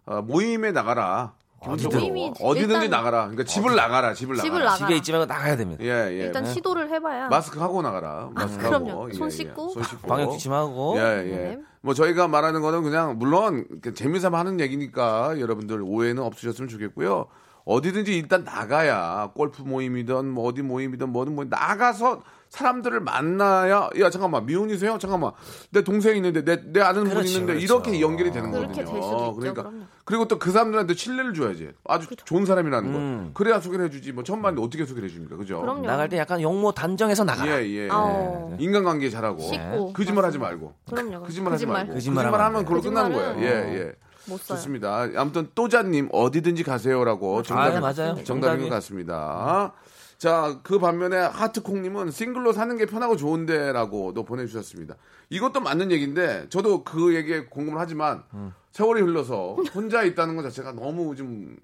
[0.07, 1.35] 어, 모임에 나가라.
[1.62, 2.01] 기본적으로.
[2.01, 3.23] 모임이 어디든지 나가라.
[3.23, 4.14] 그러니까 집을 나가라.
[4.14, 4.64] 집을 집을 나가라.
[4.73, 4.77] 나가.
[4.77, 5.83] 집에 있지 말고 나가야 됩니다.
[5.85, 6.25] 예, 예.
[6.27, 8.31] 일단 시도를 해봐야 마스크 하고 나가라.
[8.35, 8.85] 마스크 하고.
[8.85, 9.12] 그럼요.
[9.14, 9.69] 손 씻고.
[9.71, 10.07] 손 씻고.
[10.09, 11.37] 방역 지침하고 예, 예.
[11.37, 11.59] 네.
[11.81, 17.27] 뭐 저희가 말하는 거는 그냥 물론 그 재미삼아 하는 얘기니까 여러분들 오해는 없으셨으면 좋겠고요.
[17.64, 24.47] 어디든지 일단 나가야 골프 모임이든 뭐 어디 모임이든 뭐든 뭐 나가서 사람들을 만나야 야 잠깐만
[24.47, 24.99] 미혼이세요?
[24.99, 25.33] 잠깐만
[25.71, 27.65] 내 동생이 있는데 내, 내 아는 분이 그렇죠, 있는데 그렇죠.
[27.75, 28.93] 이렇게 연결이 되는 그렇게 거거든요.
[28.93, 29.85] 될 수도 있죠, 그러니까 그럼요.
[30.05, 31.71] 그리고 또 그 사람들한테 신뢰를 줘야지.
[31.87, 32.99] 아주 좋은 사람이라는 거.
[32.99, 33.31] 음.
[33.35, 34.13] 그래야 소개를 해주지.
[34.13, 35.37] 뭐 처음 봤는데 어떻게 소개를 해줍니까?
[35.37, 35.61] 그죠?
[35.61, 35.87] 그럼요.
[35.87, 37.61] 나갈 때 약간 용모 단정해서 나가라.
[37.63, 37.89] 예, 예.
[37.91, 38.55] 아오.
[38.59, 39.93] 인간관계 잘하고 씻고.
[39.93, 41.23] 거짓말 하지 말고 그럼요.
[41.25, 43.37] 거짓말 하지 말고 거짓말 거짓말 하면 그걸로 끝나는 거예요.
[43.41, 43.93] 예, 예.
[44.29, 44.57] 못 써요.
[44.59, 45.09] 좋습니다.
[45.17, 47.95] 아무튼 또자님 어디든지 가세요라고 정답이, 아, 맞아요.
[47.95, 48.63] 정답인 정답이.
[48.65, 49.73] 것 같습니다.
[50.19, 54.97] 자, 그 반면에 하트콩님은 싱글로 사는 게 편하고 좋은데라고도 보내주셨습니다.
[55.29, 58.55] 이것도 맞는 얘기인데 저도 그 얘기에 공감을 하지만 음.
[58.73, 61.57] 세월이 흘러서 혼자 있다는 것 자체가 너무 좀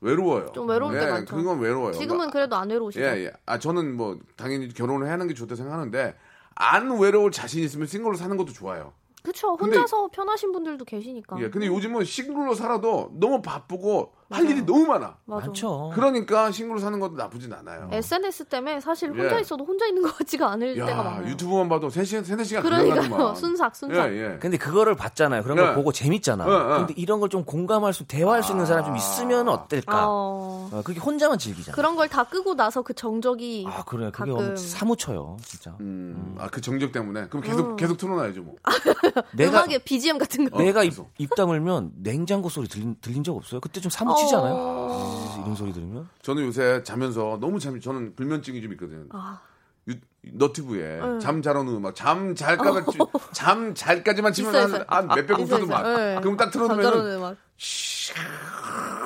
[0.00, 0.50] 외로워요.
[0.52, 1.36] 좀 외로울 때 예, 많죠.
[1.36, 1.92] 그건 외로워요.
[1.92, 3.04] 지금은 그래도 안 외로우시죠?
[3.04, 3.32] 예, 예.
[3.46, 6.16] 아, 저는 뭐, 당연히 결혼을 해야 하는 게 좋다 생각하는데,
[6.54, 8.94] 안 외로울 자신 있으면 싱글로 사는 것도 좋아요.
[9.22, 9.54] 그쵸.
[9.58, 11.38] 근데- 혼자서 편하신 분들도 계시니까.
[11.42, 11.50] 예.
[11.50, 15.16] 근데 요즘은 싱글로 살아도 너무 바쁘고, 할 일이 너무 많아.
[15.24, 15.46] 맞아.
[15.46, 15.90] 많죠.
[15.94, 17.88] 그러니까 싱글로 사는 것도 나쁘진 않아요.
[17.90, 19.40] SNS 때문에 사실 혼자 예.
[19.40, 21.28] 있어도 혼자 있는 것 같지가 않을 때가 야, 많아요.
[21.28, 22.90] 유튜브만 봐도 3시간, 3, 4시간 그냥 가더만.
[23.10, 23.34] 그러니까요.
[23.40, 24.12] 순삭, 순삭.
[24.12, 24.38] 예, 예.
[24.38, 25.42] 근데 그거를 봤잖아요.
[25.42, 25.62] 그런 네.
[25.64, 26.44] 걸 보고 재밌잖아.
[26.44, 26.78] 네, 네.
[26.78, 30.04] 근데 이런 걸 좀 공감할 수, 대화할 수 있는 사람 좀 있으면 어떨까?
[30.08, 31.74] 어, 어, 그게 혼자만 즐기잖아.
[31.76, 34.10] 그런 걸 다 끄고 나서 그 정적이 아, 그래.
[34.12, 35.76] 그게 가끔 사무쳐요, 진짜.
[35.80, 37.28] 음, 아, 그 정적 때문에.
[37.28, 38.56] 그럼 계속, 계속 틀어놔야죠, 뭐.
[39.32, 40.58] 내가, 음악에 BGM 같은 거.
[40.58, 41.10] 내가 입, 계속.
[41.18, 43.60] 입 다물면 냉장고 소리 들린, 들린 적 없어요?
[43.60, 45.40] 그때 좀 사무 치지 않아요?
[45.42, 46.08] 이런 소리 들으면?
[46.22, 49.06] 저는 요새 자면서 너무 잠이, 저는 불면증이 좀 있거든요.
[49.10, 49.40] 아.
[49.88, 52.98] 유, 너튜브에 잠잘 오는 음악, 잠 잘까지,
[53.32, 54.84] 잠 잘까지만 치면 있어요, 한, 있어요.
[54.86, 56.16] 한 몇백 있어요, 곡만 있어요.
[56.16, 56.20] 예.
[56.20, 57.36] 그럼 딱 틀어놓으면.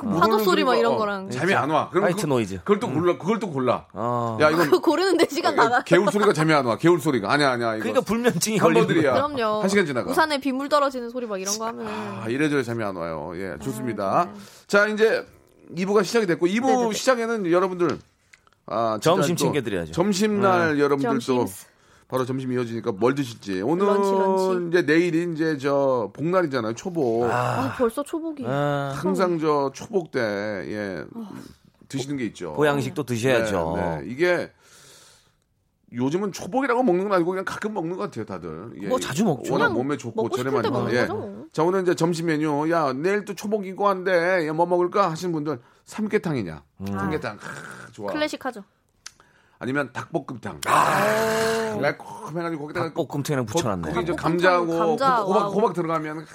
[0.05, 1.29] 파도 소리 막 이런 거랑.
[1.29, 1.89] 잠이 안 와.
[1.89, 2.57] 그럼 white 그, 노이즈.
[2.59, 3.85] 그걸 또 골라, 그걸 또 골라.
[3.93, 4.37] 어.
[4.41, 5.81] 야, 이건 그거 고르는데 시간 나가.
[5.83, 6.77] 개울 소리가 잠이 안 와.
[6.77, 7.31] 개울 소리가.
[7.31, 7.75] 아니야, 아니야.
[7.75, 8.57] 이거 그러니까 불면증이.
[8.59, 9.13] 거야.
[9.13, 9.61] 그럼요.
[9.61, 10.11] 한 시간 지나가.
[10.11, 11.87] 우산에 빗물 떨어지는 소리 막 이런 거 하면.
[11.87, 13.31] 아, 이래저래 잠이 안 와요.
[13.35, 14.29] 예, 좋습니다.
[14.67, 15.25] 자, 이제
[15.75, 16.93] 2부가 시작이 됐고, 2부 네네네.
[16.93, 17.97] 시작에는 여러분들,
[18.67, 19.91] 아, 점심 또 챙겨드려야죠.
[19.91, 21.67] 점심날 여러분들 또 점심.
[22.07, 23.61] 바로 점심 이어지니까 뭘 드실지.
[23.61, 24.67] 오늘 런치, 런치.
[24.69, 26.73] 이제 내일이 이제 저 복날이잖아요.
[26.75, 27.23] 초복.
[27.25, 28.43] 아, 벌써 초복이.
[28.45, 31.03] 아, 항상 저 초복 때, 예,
[31.89, 32.53] 드시는 게 있죠.
[32.53, 33.73] 보양식도 드셔야죠.
[33.75, 34.03] 네, 네.
[34.07, 34.51] 이게
[35.93, 38.71] 요즘은 초복이라고 먹는 건 아니고 그냥 가끔 먹는 것 같아요, 다들.
[38.83, 38.87] 예.
[38.87, 39.53] 뭐 자주 먹죠.
[39.53, 40.61] 워낙 몸에 좋고 저렴하니까.
[40.61, 41.05] 때 먹는 예.
[41.05, 41.45] 뭐.
[41.53, 42.69] 자, 오늘 이제 점심 메뉴.
[42.69, 45.09] 야, 내일 또 초복이고 한데, 야, 뭐 먹을까?
[45.09, 46.63] 하시는 분들, 삼계탕이냐.
[46.85, 47.37] 삼계탕.
[47.37, 48.11] 크, 좋아.
[48.11, 48.63] 클래식하죠.
[49.65, 50.61] 아니면 닭볶음탕.
[50.67, 53.93] 아, 매콤해가지고 거기다가 닭볶음탕이랑 붙여놨네.
[53.93, 55.51] 거기 저 닭볶음탕, 감자하고 감자, 호박, wow.
[55.53, 56.25] 호박 들어가면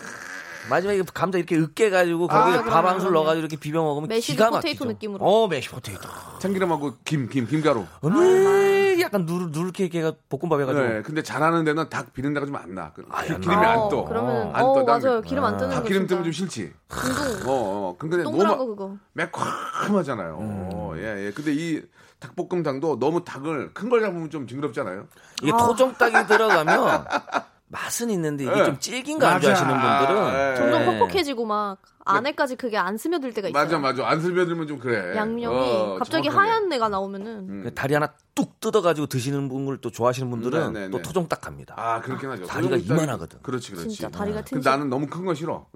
[0.69, 4.51] 마지막에 감자 이렇게 으깨가지고 거기에 아, 밥 한 술 넣어가지고 이렇게 비벼 먹으면 mashed 기가
[4.51, 4.93] potato 막히죠.
[4.93, 5.25] 느낌으로.
[5.25, 6.03] 어, mashed potato.
[6.41, 7.85] 참기름하고 김, 김, 김가루.
[8.03, 10.87] 어메 약간 누르 누르게 이렇게 볶음밥 해가지고.
[10.87, 12.93] 네, 근데 잘하는 데는 닭 비린 데가 좀 안 나.
[12.93, 13.71] 그 아, 기- 기름이 나.
[13.71, 14.05] 안 어, 떠.
[14.05, 14.85] 그러면 안 어, 떠.
[14.85, 15.21] 맞아요.
[15.23, 16.07] 기름 안 뜨는 닭거 기름.
[16.09, 16.73] 뜨면 좀 싫지.
[16.89, 17.49] 둥둥.
[17.49, 17.97] 어, 어.
[17.99, 18.97] 근데 너무 동그란 막거 그거.
[19.15, 20.37] 매콤하잖아요.
[20.39, 21.33] 어, 예, 예.
[21.33, 21.81] 근데 이
[22.21, 25.07] 닭볶음탕도 너무 닭을 큰 걸 잡으면 좀 징그럽잖아요.
[25.43, 27.05] 이게 토종닭이 들어가면
[27.69, 28.65] 맛은 있는데 이게 네.
[28.65, 29.41] 좀 질긴 거 안.
[29.41, 30.57] 좋아하시는 분들은 예.
[30.57, 30.99] 점점 네.
[30.99, 33.63] 퍽퍽해지고 막 안에까지 그게 안 스며들 때가 있어요.
[33.63, 34.09] 맞아, 맞아.
[34.09, 35.15] 안 스며들면 좀 그래.
[35.17, 36.51] 양념이 어, 갑자기 정확하게.
[36.51, 37.27] 하얀 내가 나오면은
[37.67, 37.71] 음.
[37.75, 41.03] 다리 하나 뚝 뜯어가지고 드시는 분을 또 좋아하시는 분들은 네, 네, 또 네.
[41.03, 41.75] 토종닭 갑니다.
[41.77, 42.47] 아, 그렇긴 하죠.
[42.47, 43.41] 다리가 이만하거든.
[43.43, 43.91] 그렇지, 그렇지.
[43.91, 44.71] 진짜 다리가 근데 튼실.
[44.71, 45.67] 나는 너무 큰 거 싫어.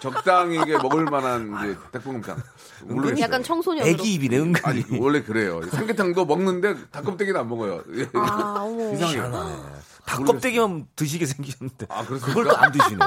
[0.00, 2.36] 적당히 먹을 만한 이제 닭볶음탕.
[2.84, 3.20] 모르겠어요.
[3.22, 3.90] 약간 청소년으로.
[3.92, 4.60] 애기 입이네 은근히.
[4.64, 5.60] 아니 원래 그래요.
[5.70, 7.82] 삼계탕도 먹는데 닭껍데기는 안 먹어요.
[7.96, 8.08] 예.
[8.14, 8.92] 아, 어머.
[8.94, 9.22] 이상해요.
[9.22, 9.62] 희한하네.
[10.06, 12.04] 닭껍데기만 드시게 생기셨는데 아?
[12.04, 12.98] 그걸 또안 드시네.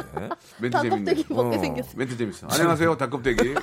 [0.60, 1.44] 멘트 닭껍데기 재밌네.
[1.44, 1.90] 먹게 어, 생겼어.
[1.96, 2.48] 멘트 재밌어.
[2.58, 3.50] 안녕하세요, 닭껍데기.
[3.50, 3.56] 예.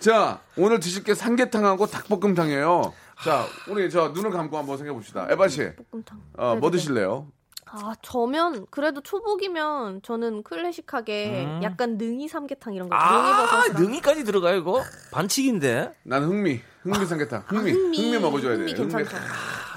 [0.00, 2.92] 자, 오늘 드실 게 삼계탕하고 닭볶음탕이에요.
[3.24, 5.26] 자, 우리 저 눈을 감고 한번 생각해 봅시다.
[5.30, 6.20] 에바 씨, 볶음탕.
[6.36, 6.70] 어, 뭐.
[6.70, 7.28] 드실래요?
[7.72, 12.96] 아, 저면 그래도 초복이면 저는 클래식하게 약간 능이 삼계탕 이런 거.
[12.96, 13.22] 아,
[13.68, 13.82] 능이버섯이랑.
[13.82, 14.82] 능이까지 들어가요 이거?
[15.12, 15.94] 반칙인데.
[16.02, 17.44] 난 흥미, 흥미 삼계탕.
[17.46, 17.98] 흥미, 아, 흥미.
[18.02, 18.58] 흥미, 먹어줘야 돼.
[18.58, 19.16] 흥미 괜찮죠.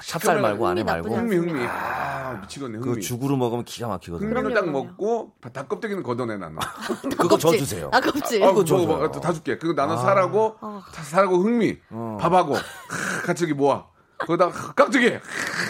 [0.02, 1.08] 찹쌀 말고 안에 흑미 말고.
[1.16, 1.52] 나쁘지 흑미.
[1.52, 1.66] 흑미.
[1.66, 3.02] 아, 미치겠네, 그 흑미.
[3.02, 4.28] 죽으로 먹으면 기가 막히거든요.
[4.28, 4.70] 흑미를 딱.
[4.70, 6.58] 먹고 닭 껍데기는 걷어내 나는.
[7.18, 7.50] 그거 저.
[7.56, 7.90] 주세요.
[7.92, 8.42] 아, 껍질.
[8.42, 8.76] 아, 그거.
[8.86, 9.10] 먹어.
[9.20, 9.58] 다 줄게.
[9.58, 12.18] 그거 나는 살하고 다- 살하고 흑미, 어.
[12.20, 12.54] 밥하고
[13.24, 13.86] 같이 이렇게 모아.
[14.16, 15.08] 거기다 깍두기.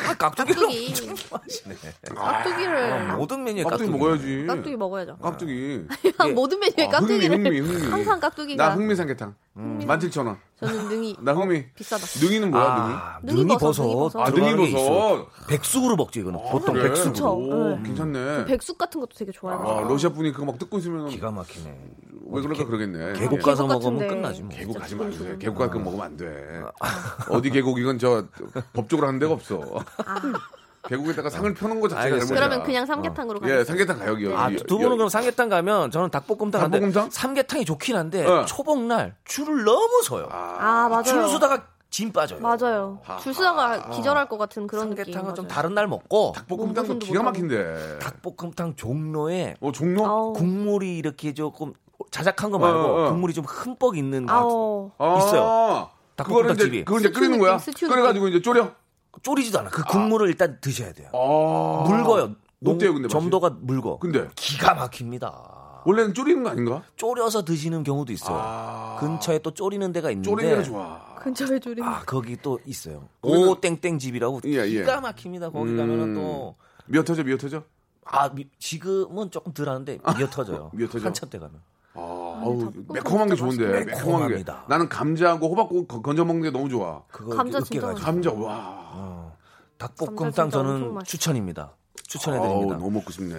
[0.06, 0.88] 아, 깍두기를 깍두기.
[0.88, 1.74] 엄청 좋아하시네.
[2.14, 2.92] 깍두기를.
[2.92, 3.98] 아, 모든 메뉴에 깍두기 깍두기.
[3.98, 4.46] 먹어야지.
[4.46, 5.16] 깍두기 먹어야죠.
[5.16, 5.84] 깍두기.
[6.34, 7.36] 모든 메뉴에 아, 깍두기를.
[7.38, 7.90] 흑미, 흑미, 흑미.
[7.90, 8.68] 항상 깍두기가.
[8.68, 9.34] 나 흑미 삼계탕.
[9.56, 10.36] 17,000원.
[10.60, 11.16] 저는 능이.
[11.20, 11.64] 나 흑미.
[11.74, 12.04] 비싸다.
[12.20, 13.82] 능이는 뭐야, 아, 능이 능이 버섯, 버섯.
[13.82, 14.20] 능이 버섯.
[14.20, 15.26] 아, 능이 게 버섯.
[15.48, 16.38] 백숙으로 먹죠 이거는.
[16.50, 16.88] 보통 그래?
[16.88, 17.22] 백숙.
[17.24, 17.82] 오, 네.
[17.82, 18.44] 괜찮네.
[18.46, 19.60] 백숙 같은 것도 되게 좋아해요.
[19.60, 21.78] 아, 러시아 분이 그거 막 뜯고 있으면 기가 막히네.
[22.26, 23.14] 왜 그럴까 그러겠네.
[23.14, 24.08] 계곡 가서 계곡 먹으면.
[24.08, 24.50] 끝나지 뭐.
[24.56, 25.10] 계곡 가지 마.
[25.10, 26.62] 죽은 계곡 가서 먹으면 안 돼.
[27.30, 28.26] 어디 계곡 이건 저
[28.72, 29.60] 법적으로 하는 데가 없어.
[30.88, 32.18] 계곡에다가 상을 펴놓은 거 자체가.
[32.18, 32.34] 잘못이야.
[32.36, 33.58] 그러면 그냥 삼계탕으로 가요.
[33.58, 34.26] 예, 삼계탕 가요, 여기.
[34.34, 37.10] 아, 두 분은 그럼 삼계탕 가면 저는 닭볶음탕 가는데 닭볶음탕?
[37.10, 38.44] 삼계탕이 좋긴 한데 어.
[38.44, 40.28] 초복날 줄을 너무 서요.
[40.30, 41.02] 아, 맞아요.
[41.04, 42.40] 줄 서다가 짐 빠져요.
[42.40, 43.00] 맞아요.
[43.22, 45.04] 줄 서다가 기절할 것 같은 그런 느낌.
[45.04, 45.54] 삼계탕은 좀 맞아요.
[45.54, 47.24] 다른 날 먹고 닭볶음탕도 기가 못하고.
[47.24, 47.98] 막힌데.
[48.00, 50.04] 닭볶음탕 종로에 어, 종로?
[50.06, 50.32] 아우.
[50.34, 51.72] 국물이 이렇게 조금
[52.10, 53.10] 자작한 거 말고 어, 어.
[53.10, 54.90] 국물이 좀 흠뻑 있는 아우.
[54.98, 55.88] 아, 있어요.
[56.16, 56.84] 그거를 이제, 닭볶음탕집이.
[56.84, 57.56] 그걸 이제 끓이는 거야?
[57.58, 58.72] 느낌, 스튜 끓여가지고 이제 졸여?
[59.22, 59.70] 졸이지도 않아.
[59.70, 61.08] 그 국물을 일단 드셔야 돼요.
[61.12, 61.84] 아.
[61.88, 62.34] 묽어요.
[62.60, 63.12] 농- 어때요, 근데 맛이?
[63.12, 63.98] 점도가 묽어.
[63.98, 65.82] 근데 기가 막힙니다.
[65.86, 66.82] 원래는 졸이는 거 아닌가?
[66.96, 68.36] 졸여서 드시는 경우도 있어요.
[68.40, 68.96] 아.
[69.00, 71.14] 근처에 또 졸이는 데가 있는데 졸이는 데가 좋아.
[71.16, 71.82] 근처에 줄이.
[71.82, 73.06] 아 거기 또 있어요.
[73.22, 74.66] 거기는- 오 땡땡 집이라고 예, 예.
[74.68, 75.50] 기가 막힙니다.
[75.50, 75.76] 거기 음.
[75.76, 76.54] 가면은 또
[76.86, 77.62] 미어 터져, 미어 터져?
[78.06, 80.70] 아, 미- 지금은 조금 덜하는데 미어 터져요.
[80.74, 81.06] 미어 터져?
[81.06, 81.60] 한참 때 가면.
[81.94, 83.66] 아, 아니, 아우, 매콤한 게 좋은데.
[83.66, 83.92] 매콤한 게.
[83.94, 84.64] 매콤합니다.
[84.68, 87.02] 나는 감자하고 호박고 건- 건져 먹는 게 너무 좋아.
[87.10, 88.04] 그거 감자 이렇게 진짜 가지고.
[88.04, 88.80] 감자, 와.
[88.94, 89.36] 어.
[89.78, 91.10] 닭볶음탕 진짜 엄청 저는 맛있어.
[91.10, 91.62] 추천입니다.
[91.62, 92.76] 아우, 추천해드립니다.
[92.76, 93.34] 너무 먹고 싶네.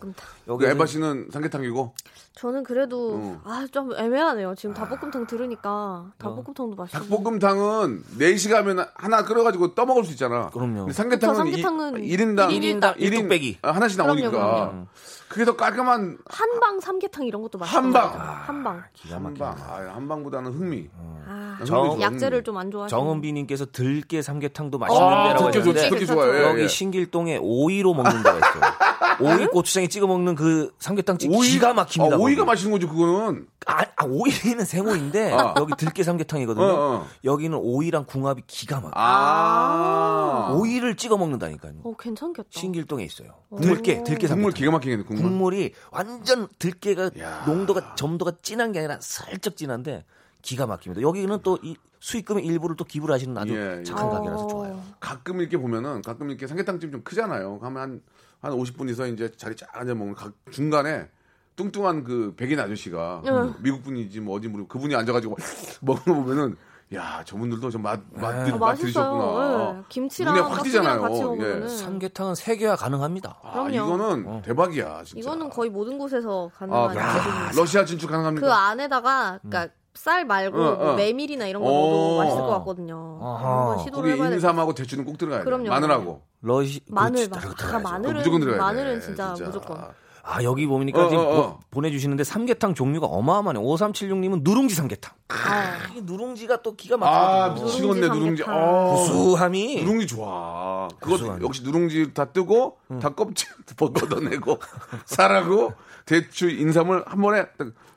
[0.00, 0.14] 볶음탕.
[0.48, 1.94] 여기 에바 씨는 삼계탕이고,
[2.34, 3.40] 저는 그래도 어.
[3.44, 4.54] 아좀 애매하네요.
[4.54, 6.98] 지금 닭볶음탕 들으니까 닭볶음탕도 맛있어.
[7.00, 10.50] 닭볶음탕은 4시 가면 하나 끓여가지고 떠먹을 수 있잖아.
[10.50, 10.80] 그럼요.
[10.80, 13.58] 근데 삼계탕은, 그쵸, 삼계탕은 1, 인당 일인당 일 뚝배기.
[13.62, 14.30] 하나씩 그럼요, 나오니까.
[14.30, 14.86] 그럼요.
[14.92, 17.78] 그 게 더 깔끔한 한방 삼계탕 이런 것도 맛있어.
[17.78, 18.12] 한방.
[18.46, 18.82] 한방.
[18.92, 19.32] 기가 한방.
[19.38, 19.56] 막힙니다.
[19.68, 20.88] 아, 한방보다는 흥미.
[21.26, 22.98] 아, 정- 약재를 좀 안 좋아하시는.
[23.00, 26.42] 정은비님께서 들깨 삼계탕도 어, 맛있는 데라고 들깨 좋지, 했는데 들깨 좋아요.
[26.50, 26.68] 여기 예.
[26.68, 28.62] 신길동에 오이로 먹는 데가 있어요.
[29.22, 32.16] 오이 고추장에 찍어 먹는 그 삼계탕집 오이- 기가 막힙니다.
[32.16, 32.46] 아, 오이가 거기.
[32.46, 33.46] 맛있는 거지, 그거는.
[33.66, 35.54] 아, 아, 오이는 생오인데 어.
[35.58, 36.64] 여기 들깨 삼계탕이거든요.
[36.64, 37.06] 어, 어.
[37.24, 38.92] 여기는 오이랑 궁합이 기가 막혀.
[38.94, 40.52] 아.
[40.58, 41.74] 오이를 찍어 먹는다니까요.
[41.84, 42.48] 어 괜찮겠다.
[42.50, 43.34] 신길동에 있어요.
[43.60, 44.36] 들깨, 들깨 삼계탕.
[44.36, 45.24] 국물 기가 막히겠네, 국물.
[45.24, 47.44] 국물이 완전 들깨가 야.
[47.46, 50.04] 농도가 점도가 진한 게 아니라 살짝 진한데
[50.42, 51.02] 기가 막힙니다.
[51.02, 53.84] 여기는 또 이 수익금의 일부를 또 기부를 하시는 아주 예, 예.
[53.84, 54.48] 착한 가게라서 어.
[54.48, 54.82] 좋아요.
[54.98, 57.60] 가끔 이렇게 보면은, 가끔 이렇게 삼계탕집 좀 크잖아요.
[57.62, 58.02] 하면 한,
[58.42, 61.08] 한 50분이서 이제 자리 쫙 앉아 먹는 각 중간에
[61.54, 63.54] 뚱뚱한 그 백인 아저씨가 응.
[63.60, 65.36] 미국 분이지 뭐 어디 모르고 그분이 앉아가지고
[65.80, 66.56] 먹는 거 보면은
[66.92, 68.50] 야 저분들도 좀맛 맛, 네.
[68.50, 68.76] 어, 맛.
[68.76, 69.82] 네.
[69.88, 71.38] 김치랑 눈에 확 띄잖아요.
[71.40, 71.68] 예.
[71.68, 73.38] 삼계탕은 세계화 가능합니다.
[73.42, 73.70] 아, 그럼요.
[73.70, 74.42] 이거는 어.
[74.44, 75.20] 대박이야 진짜.
[75.20, 77.52] 이거는 거의 모든 곳에서 아, 가능한 야, 기술입니다.
[77.56, 78.46] 러시아 진출 가능합니까?
[78.46, 80.94] 그 안에다가 그러니까 쌀 말고 어, 뭐 어.
[80.96, 81.72] 메밀이나 이런 거 어.
[81.72, 83.18] 넣어도 맛있을 것 같거든요.
[83.22, 83.58] 아하.
[83.68, 84.38] 한번 시도를 우리 해봐야 될.
[84.38, 85.44] 인삼하고 대추는 꼭 들어가야 돼.
[85.44, 85.68] 그럼요.
[85.68, 86.22] 마늘하고.
[86.40, 87.82] 러시 마늘 그렇지, 막 들어가야죠.
[87.88, 88.64] 마늘은 무조건 들어가야 돼.
[88.64, 89.84] 마늘은 진짜, 무조건.
[90.24, 91.60] 아 여기 보니까 어, 지금 어, 어.
[91.70, 93.58] 보, 내주시는데 삼계탕 종류가 어마어마하네.
[93.58, 95.12] 5376님은 누룽지 삼계탕.
[95.28, 97.64] 아, 이 누룽지가 또 기가 아, 막히거든요.
[97.94, 98.44] 미치겠네, 누룽지.
[98.46, 98.94] 어.
[98.96, 100.86] 구수함이 누룽지 좋아.
[101.00, 101.44] 그거 구수하네.
[101.44, 104.58] 역시 누룽지 다 뜨고 다 껍질 벗겨내고
[105.06, 105.72] 살하고
[106.06, 107.44] 대추 인삼을 한 번에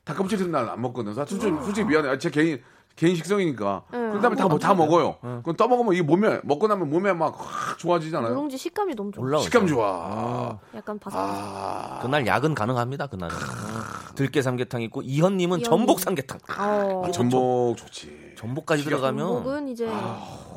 [0.05, 1.13] 닭껍질은 난안 먹거든.
[1.13, 2.09] 사- 솔직히, 솔직히 미안해.
[2.09, 2.61] 아, 제 개인
[2.95, 3.83] 개인 식성이니까.
[3.93, 5.17] 응, 그 다음에 다, 뭐- 다 먹어요.
[5.43, 8.29] 그럼 떠먹으면 이 몸에 먹고 나면 몸에 막 확 좋아지잖아요.
[8.29, 9.39] 누룽지 식감이 너무 좋아.
[9.41, 10.57] 식감 좋아.
[10.73, 11.45] 약간 바삭바삭.
[11.45, 13.07] 아, 그날 야근 가능합니다.
[13.07, 13.35] 그날은.
[14.15, 15.65] 들깨 삼계탕 있고 이현님은 이현님.
[15.65, 16.39] 전복 삼계탕.
[16.57, 17.11] 어.
[17.11, 18.35] 전복 좋지.
[18.37, 19.87] 전복까지 들어가면 전복은 이제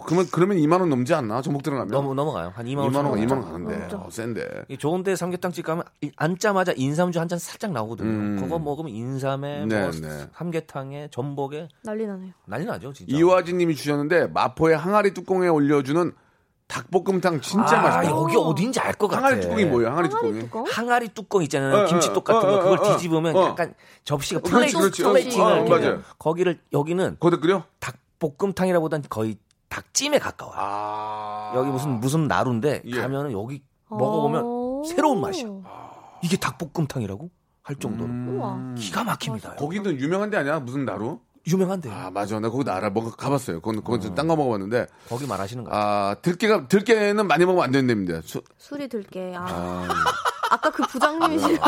[0.08, 1.42] 그러면 그러면 2만 원 넘지 않나?
[1.42, 2.52] 전복 들어가면 넘, 넘어가요.
[2.54, 3.52] 한 2만 2만 원, 2만 원 원.
[3.52, 3.76] 가는데.
[3.78, 3.96] 넘죠.
[3.98, 4.64] 어, 센데.
[4.68, 8.08] 이 좋은데 삼계탕집 가면 이- 앉자마자 인삼주 한 잔 살짝 나오거든요.
[8.08, 8.36] 음.
[8.40, 10.26] 그거 먹으면 인삼에 네, 뭐 네.
[10.34, 12.32] 삼계탕에 전복에 난리 나네요.
[12.46, 13.14] 난리 나죠, 진짜.
[13.16, 16.10] 이화진 님이 주셨는데 마포의 항아리 뚜껑에 올려주는
[16.68, 18.14] 닭볶음탕 진짜 아, 맛있다.
[18.14, 19.22] 여기 어딘지 알 것 같아.
[19.26, 19.90] 항아리 뚜껑이 뭐예요?
[19.90, 20.40] 항아리 항아리 뚜껑이?
[20.40, 20.64] 뚜껑?
[20.68, 21.76] 항아리 뚜껑 있잖아요.
[21.82, 22.92] 어, 김칫독 어, 같은 어, 거 그걸 어, 어.
[22.96, 23.44] 뒤집으면 어.
[23.46, 24.78] 약간 접시가 플레이팅.
[25.06, 26.02] 어, plating을 어, 맞아요.
[26.18, 27.64] 거기를 여기는 거기다 끓여?
[27.80, 29.36] 닭볶음탕이라보단 거의
[29.68, 30.56] 닭찜에 가까워요.
[30.58, 31.52] 아.
[31.56, 33.00] 여기 무슨 무슨 나루인데 예.
[33.00, 34.82] 가면은 여기 먹어보면 어.
[34.88, 35.48] 새로운 맛이야.
[36.22, 37.30] 이게 닭볶음탕이라고
[37.62, 38.74] 할 정도로 우와.
[38.76, 39.56] 기가 막힙니다.
[39.56, 40.58] 거기는 유명한 데 아니야?
[40.60, 41.20] 무슨 나루?
[41.46, 42.38] 유명한데 아, 맞아.
[42.40, 42.90] 나 거기 알아.
[42.90, 43.60] 먹어 가봤어요.
[43.60, 44.86] 거기 거기 딴거 먹어봤는데.
[45.08, 45.70] 거기 말하시는 거.
[45.70, 45.84] 같아요.
[46.10, 48.20] 아, 들깨가 들깨는 많이 먹으면 안 되는 데입니다.
[48.22, 49.34] 수- 술이 들게.
[49.36, 49.88] 아, 아,
[50.50, 51.58] 아까 그 부장님이시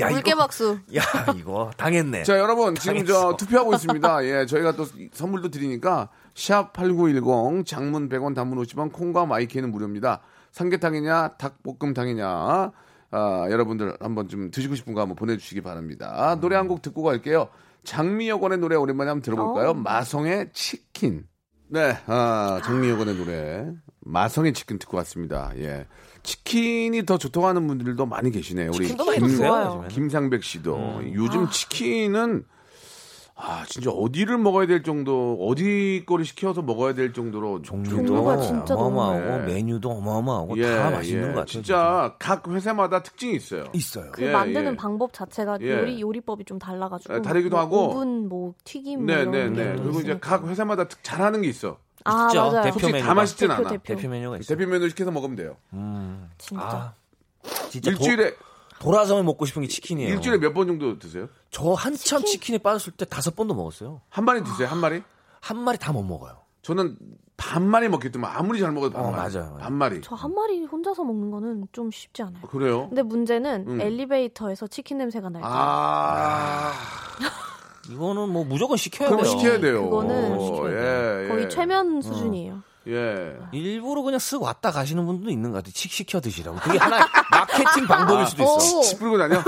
[0.00, 0.80] 야 물개박수.
[0.96, 1.02] 야
[1.36, 2.24] 이거 당했네.
[2.24, 4.24] 자, 여러분, 지금 저 투표하고 있습니다.
[4.24, 10.20] 예, 저희가 또 선물도 드리니까 샵8910 장문 100원 단문 50원 콩과 마이케이는 무료입니다.
[10.52, 12.72] 삼계탕이냐 닭볶음탕이냐
[13.10, 16.36] 아, 여러분들 한번 좀 드시고 싶은 거 한번 보내주시기 바랍니다.
[16.40, 17.48] 노래 한 곡 듣고 갈게요.
[17.84, 19.70] 장미여관의 노래 오랜만에 한번 들어볼까요?
[19.70, 19.74] 어.
[19.74, 21.24] 마성의 치킨.
[21.68, 23.66] 네, 아, 장미여관의 노래
[24.00, 25.52] 마성의 치킨 듣고 왔습니다.
[25.56, 25.86] 예,
[26.22, 28.70] 치킨이 더 좋다고 하는 분들도 많이 계시네요.
[28.74, 28.96] 우리 김-.
[29.88, 31.12] 김상백 씨도 음.
[31.14, 31.50] 요즘 아.
[31.50, 32.44] 치킨은
[33.40, 38.74] 아 진짜 어디를 먹어야 될 정도 어디 거를 시켜서 먹어야 될 정도로 종류도 종류가 진짜
[38.74, 39.46] 너무 어마어마하고 많아요.
[39.46, 41.26] 메뉴도 어마어마하고 예, 다 맛있는 예.
[41.28, 41.44] 것 같아요.
[41.46, 43.64] 진짜 각 회사마다 특징이 있어요.
[43.72, 44.10] 있어요.
[44.10, 44.76] 그 예, 만드는 예.
[44.76, 45.70] 방법 자체가 예.
[45.70, 47.90] 요리 요리법이 좀 달라가지고 예, 다르기도 뭐 하고.
[47.90, 49.76] 오븐 뭐 튀김 뭐 네, 이런 네, 게 네.
[49.76, 50.18] 또 그리고 이제.
[50.20, 51.78] 각 회사마다 특- 잘하는 게 있어.
[52.04, 52.40] 아 있죠.
[52.40, 52.62] 맞아요.
[52.64, 53.14] 대표 솔직히 다 메뉴가.
[53.14, 53.68] 맛있진 대표, 않아.
[53.70, 53.82] 대표.
[53.94, 54.58] 대표 메뉴가 있어요.
[54.58, 55.56] 대표 메뉴 시켜서 먹으면 돼요.
[55.74, 56.28] 음.
[56.38, 56.62] 진짜.
[56.64, 56.92] 아,
[57.70, 58.36] 진짜 일주일에 도,
[58.80, 60.14] 돌아서면 먹고 싶은 게 치킨이에요.
[60.14, 61.28] 일주일에 몇 번 정도 드세요?
[61.50, 62.54] 저 한참 치킨?
[62.54, 64.00] 에 빠졌을 때 다섯 번도 먹었어요.
[64.08, 64.68] 한 마리 드세요?
[64.68, 65.02] 한 마리?
[65.40, 66.36] 한 마리 다 못 먹어요.
[66.62, 66.96] 저는
[67.36, 69.32] 반 마리 먹겠지만 아무리 잘 먹어도 반 어, 마리.
[69.34, 69.56] 맞아요.
[69.60, 70.00] 반 마리.
[70.02, 72.42] 저 한 마리 혼자서 먹는 거는 좀 쉽지 않아요.
[72.48, 72.88] 그래요?
[72.88, 73.80] 근데 문제는 음.
[73.80, 75.48] 엘리베이터에서 치킨 냄새가 날 때.
[75.50, 76.72] 아,
[77.90, 79.30] 이거는 뭐 무조건 시켜야 그럼 돼요.
[79.30, 79.84] 시켜야 돼요.
[79.88, 81.48] 그거는 오, 시켜야 예, 거의 예.
[81.48, 82.62] 최면 수준이에요.
[82.88, 83.36] 예.
[83.52, 85.72] 일부러 그냥 쓱 왔다 가시는 분도 있는 것 같아요.
[85.72, 86.58] 칙 시켜 드시라고.
[86.58, 88.78] 그게 하나의 마케팅 방법일 수도 있어.
[88.78, 88.82] 오.
[88.82, 89.42] 치 뿌리고 다녀?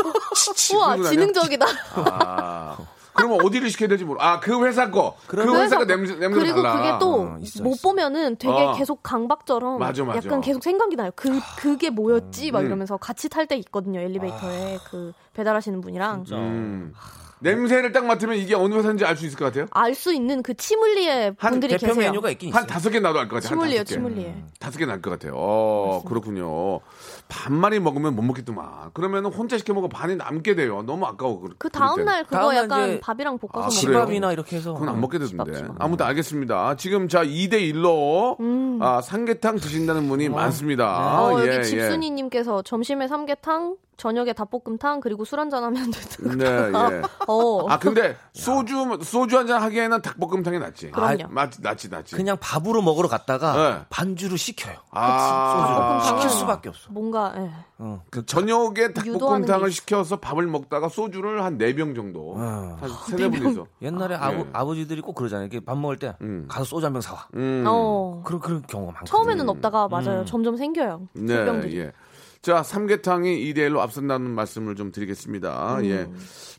[0.74, 1.02] 우와 다녀?
[1.08, 1.66] 지능적이다.
[1.96, 2.76] 아.
[3.12, 4.18] 그러면 어디를 시켜야 될지 모르.
[4.20, 5.16] 아, 그 회사 거.
[5.26, 6.76] 그 그래서- 회사가 냄새 냄새 그리고 달라.
[6.76, 7.88] 그게 또 어, 있어, 못 있어.
[7.88, 8.72] 보면은 되게 어.
[8.74, 10.18] 계속 강박처럼 맞아, 맞아.
[10.24, 11.10] 약간 계속 생각이 나요.
[11.16, 12.50] 그 그게 뭐였지?
[12.50, 12.66] 막 음.
[12.66, 14.00] 이러면서 같이 탈 때 있거든요.
[14.00, 16.94] 엘리베이터에 그 배달하시는 분이랑 음.
[17.40, 19.66] 냄새를 딱 맡으면 이게 어느 회사인지 알 수 있을 것 같아요?
[19.72, 22.10] 알 수 있는 그 치물리에 한 분들이 대표 계세요.
[22.10, 22.60] 메뉴가 있긴 있어요.
[22.60, 23.48] 한 다섯 개 나도 알 것 같아요.
[23.50, 23.94] 한 치물리에 다섯 개.
[23.94, 24.34] 치물리에.
[24.58, 25.32] 다섯 개 날 것 같아요.
[25.36, 26.80] 어, 그렇군요.
[27.28, 28.90] 반마리 먹으면 못 먹겠더만.
[28.92, 30.82] 그러면 혼자 시켜 먹어 반이 남게 돼요.
[30.86, 31.40] 너무 아까워.
[31.40, 32.04] 그- 그 다음 때.
[32.04, 33.98] 날 그거 다음 날 약간 이제- 밥이랑 볶아서 아, 먹는 그래요?
[34.00, 35.52] 집밥이나 이렇게 해서 그건 안 먹게 되던데.
[35.54, 35.76] 집밥.
[35.78, 36.76] 아무튼 알겠습니다.
[36.76, 38.36] 지금 자 2대 1로
[38.82, 41.22] 아, 삼계탕 드신다는 분이 많습니다.
[41.24, 46.34] 어, 예, 여기 집순이님께서 점심에 삼계탕, 저녁에 닭볶음탕, 그리고 술 한잔 하면 된다.
[46.36, 47.02] 네, 예.
[47.28, 47.66] 어.
[47.68, 50.90] 아 근데 소주 소주 한잔 하기에는 닭볶음탕이 낫지.
[50.90, 51.24] 그럼요.
[51.24, 52.16] 아, 맞, 낫지 낫지.
[52.16, 53.84] 그냥 밥으로 먹으러 갔다가 네.
[53.90, 54.76] 반주를 시켜요.
[54.90, 56.90] 아, 닭볶음탕은 시킬 수밖에 없어.
[56.90, 57.50] 뭔가 예.
[57.78, 58.02] 어.
[58.10, 59.70] 그 저녁에 유도하는 게 닭볶음탕을.
[59.70, 62.76] 시켜서 밥을 먹다가 소주를 한 네 병 정도 어.
[62.80, 63.66] 한 세네 분이서.
[63.82, 64.46] 옛날에 아, 아버, 예.
[64.54, 65.46] 아버 지들이 꼭 그러잖아요.
[65.48, 66.46] 이렇게 밥 먹을 때 음.
[66.48, 67.28] 가서 소주 한 병 사와.
[67.34, 67.64] 음.
[67.66, 68.22] 어.
[68.24, 69.10] 그런 그런 경우가 많거든요.
[69.18, 70.24] 처음에는 없다가 맞아요.
[70.24, 71.08] 점점 생겨요.
[71.12, 71.78] 네, 술병들이.
[71.78, 71.92] 예.
[72.42, 75.76] 자, 삼계탕이 2대 1로 앞선다는 말씀을 좀 드리겠습니다.
[75.78, 75.84] 음.
[75.84, 76.08] 예.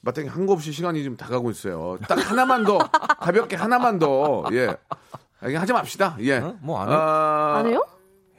[0.04, 1.98] 마땅히 한 거 없이 시간이 좀 다가고 있어요.
[2.08, 2.78] 딱 하나만 더,
[3.20, 4.67] 가볍게 하나만 더, 예.
[5.39, 6.17] 아, 하지 맙시다.
[6.20, 6.38] 예.
[6.38, 6.56] 어?
[6.62, 6.94] 뭐안 해?
[6.94, 7.84] 아, 안 해요?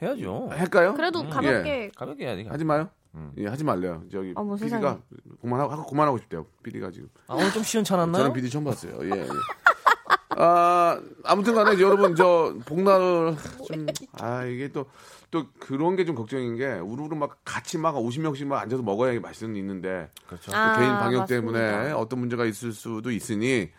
[0.01, 0.49] 해야죠.
[0.51, 0.93] 할까요?
[0.93, 2.45] 그래도 가볍게 가볍게 해야 돼.
[2.47, 2.89] 하지 마요.
[3.37, 4.03] 예, 하지 말래요.
[4.11, 4.99] 저기 아, 뭐 PD가.
[5.41, 6.45] 그만하고 그만하고 싶대요.
[6.63, 7.09] PD가 지금.
[7.27, 8.23] 아, 오늘 좀 시원찮았나요?
[8.23, 8.97] 저는 PD 처음 봤어요.
[9.03, 9.19] 예.
[9.21, 9.27] 예.
[10.35, 13.35] 아, 아무튼 간에 여러분 저 복날
[13.67, 14.85] 좀 아, 이게 또
[15.33, 19.55] 또 그런 게 좀 걱정인 게 우르르 막 같이 막 50명씩 막 앉아서 먹어야 맛있는
[19.55, 20.51] 있는데 그렇죠.
[20.51, 21.25] 그 아, 개인 방역 맞습니다.
[21.25, 23.71] 때문에 어떤 문제가 있을 수도 있으니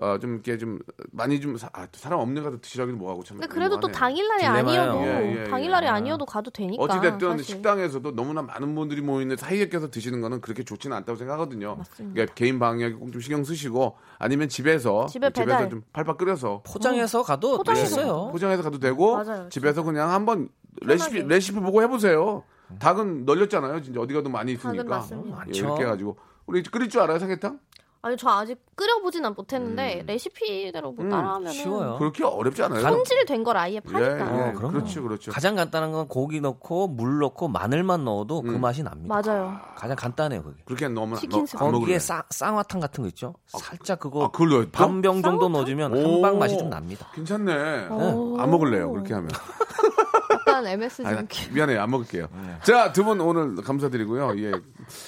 [0.00, 0.78] 어, 좀 이렇게 좀
[1.10, 3.36] 많이 좀 사, 아, 사람 없는 가서 드시라기도 뭐하고 참.
[3.36, 3.88] 근데 그래도 또.
[3.88, 4.44] 당일날이.
[4.44, 5.90] 아니어도 예, 예, 당일날이 예.
[5.90, 6.80] 아니어도 가도 되니까.
[6.84, 7.44] 어찌됐든 사실.
[7.44, 11.74] 식당에서도 너무나 많은 분들이 모이는 사이에 껴서 드시는 거는 그렇게 좋지는 않다고 생각하거든요.
[11.76, 12.14] 맞습니다.
[12.14, 15.68] 그러니까 개인 방역에 꼭 좀 신경 쓰시고 아니면 집에서 집에 배달.
[15.68, 18.28] 좀 팔팔 끓여서 포장해서 가도 포장해서 맛있어요.
[18.30, 20.48] 포장해서 가도 되고 맞아요, 집에서 그냥 한번
[20.82, 21.22] 레시피.
[21.22, 22.44] 레시피 보고 해보세요.
[22.78, 23.80] 닭은 널렸잖아요.
[23.82, 25.44] 진짜 어디 가도 많이 있으니까 맞습니다.
[25.54, 26.16] 예, 이렇게 해가지고
[26.46, 27.58] 우리 끓일 줄 알아요 삼계탕?
[28.00, 30.06] 아니 저 아직 끓여보진 못했는데 음.
[30.06, 31.96] 레시피대로 뭐 따라하면 쉬워요.
[31.98, 32.80] 그렇게 어렵지 않아요.
[32.80, 34.16] 손질이 된걸 아예 예, 파니까.
[34.18, 34.22] 예.
[34.22, 34.72] 어, 그럼요.
[34.74, 35.32] 그렇죠, 그렇죠.
[35.32, 38.60] 가장 간단한 건 고기 넣고 물 넣고 마늘만 넣어도 그 음.
[38.60, 39.20] 맛이 납니다.
[39.20, 39.58] 맞아요.
[39.74, 40.62] 가장 간단해요, 그게.
[40.64, 40.84] 그렇게
[41.16, 41.44] 치킨.
[41.56, 41.98] 안 거기에.
[41.98, 43.34] 쌍, 쌍화탕 같은 거 있죠?
[43.46, 44.66] 살짝 그거 아, 그걸 넣어요?
[44.70, 45.52] 반병 정도 쌍화탕?
[45.52, 46.14] 넣어주면 오.
[46.14, 47.08] 한방 맛이 좀 납니다.
[47.14, 47.88] 괜찮네.
[47.88, 48.36] 오.
[48.38, 48.92] 안 먹을래요.
[48.92, 49.28] 그렇게 하면.
[50.48, 51.54] 약간 MSG 아니, 느낌.
[51.54, 51.80] 미안해요.
[51.82, 52.28] 안 먹을게요.
[52.64, 54.38] 자, 두 분 오늘 감사드리고요.
[54.42, 54.52] 예.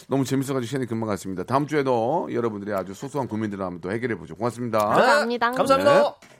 [0.08, 1.42] 너무 재밌어가지고 시간이 금방 갔습니다.
[1.44, 4.36] 다음 주에도 여러분들의 아주 소소한 고민들을 한번 또 해결해보죠.
[4.36, 4.78] 고맙습니다.
[4.78, 5.50] 감사합니다.
[5.52, 6.39] 감사합니다.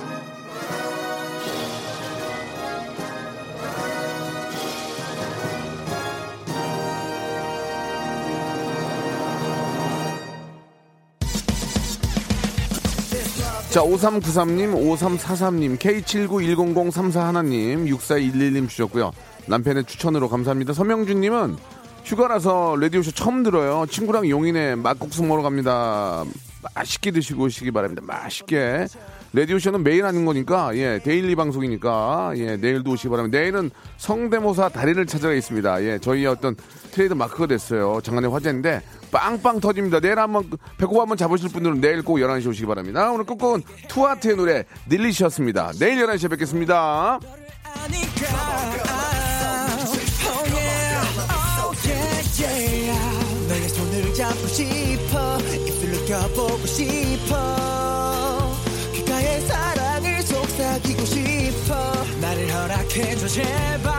[13.71, 19.13] 자, 5393님, 5343님, K79100341님, 6411님 주셨고요.
[19.45, 20.73] 남편의 추천으로 감사합니다.
[20.73, 21.55] 서명준님은
[22.03, 23.85] 휴가라서 라디오쇼 처음 들어요.
[23.89, 26.25] 친구랑 용인에 막국수 먹으러 갑니다.
[26.75, 28.01] 맛있게 드시고 오시기 바랍니다.
[28.05, 28.87] 맛있게.
[29.31, 33.39] 라디오쇼는 매일 하는 거니까, 예, daily 방송이니까, 예, 내일도 오시기 바랍니다.
[33.39, 35.81] 내일은 성대모사 달인을 찾아가 있습니다.
[35.85, 36.57] 예, 저희의 어떤
[36.91, 38.01] 트레이드 마크가 됐어요.
[38.03, 38.81] 장안의 화제인데,
[39.11, 39.99] 빵빵 터집니다.
[39.99, 43.11] 내일 한번, 배꼽 한번 잡으실 분들은 내일 꼭 11시에 오시기 바랍니다.
[43.11, 45.73] 오늘 끝곡은 투아트의 노래, 닐리시였습니다.
[45.79, 47.19] 내일 11시에 뵙겠습니다.
[62.21, 63.91] 나를 허락해줘 제발.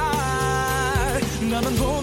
[1.50, 2.01] 너만 보면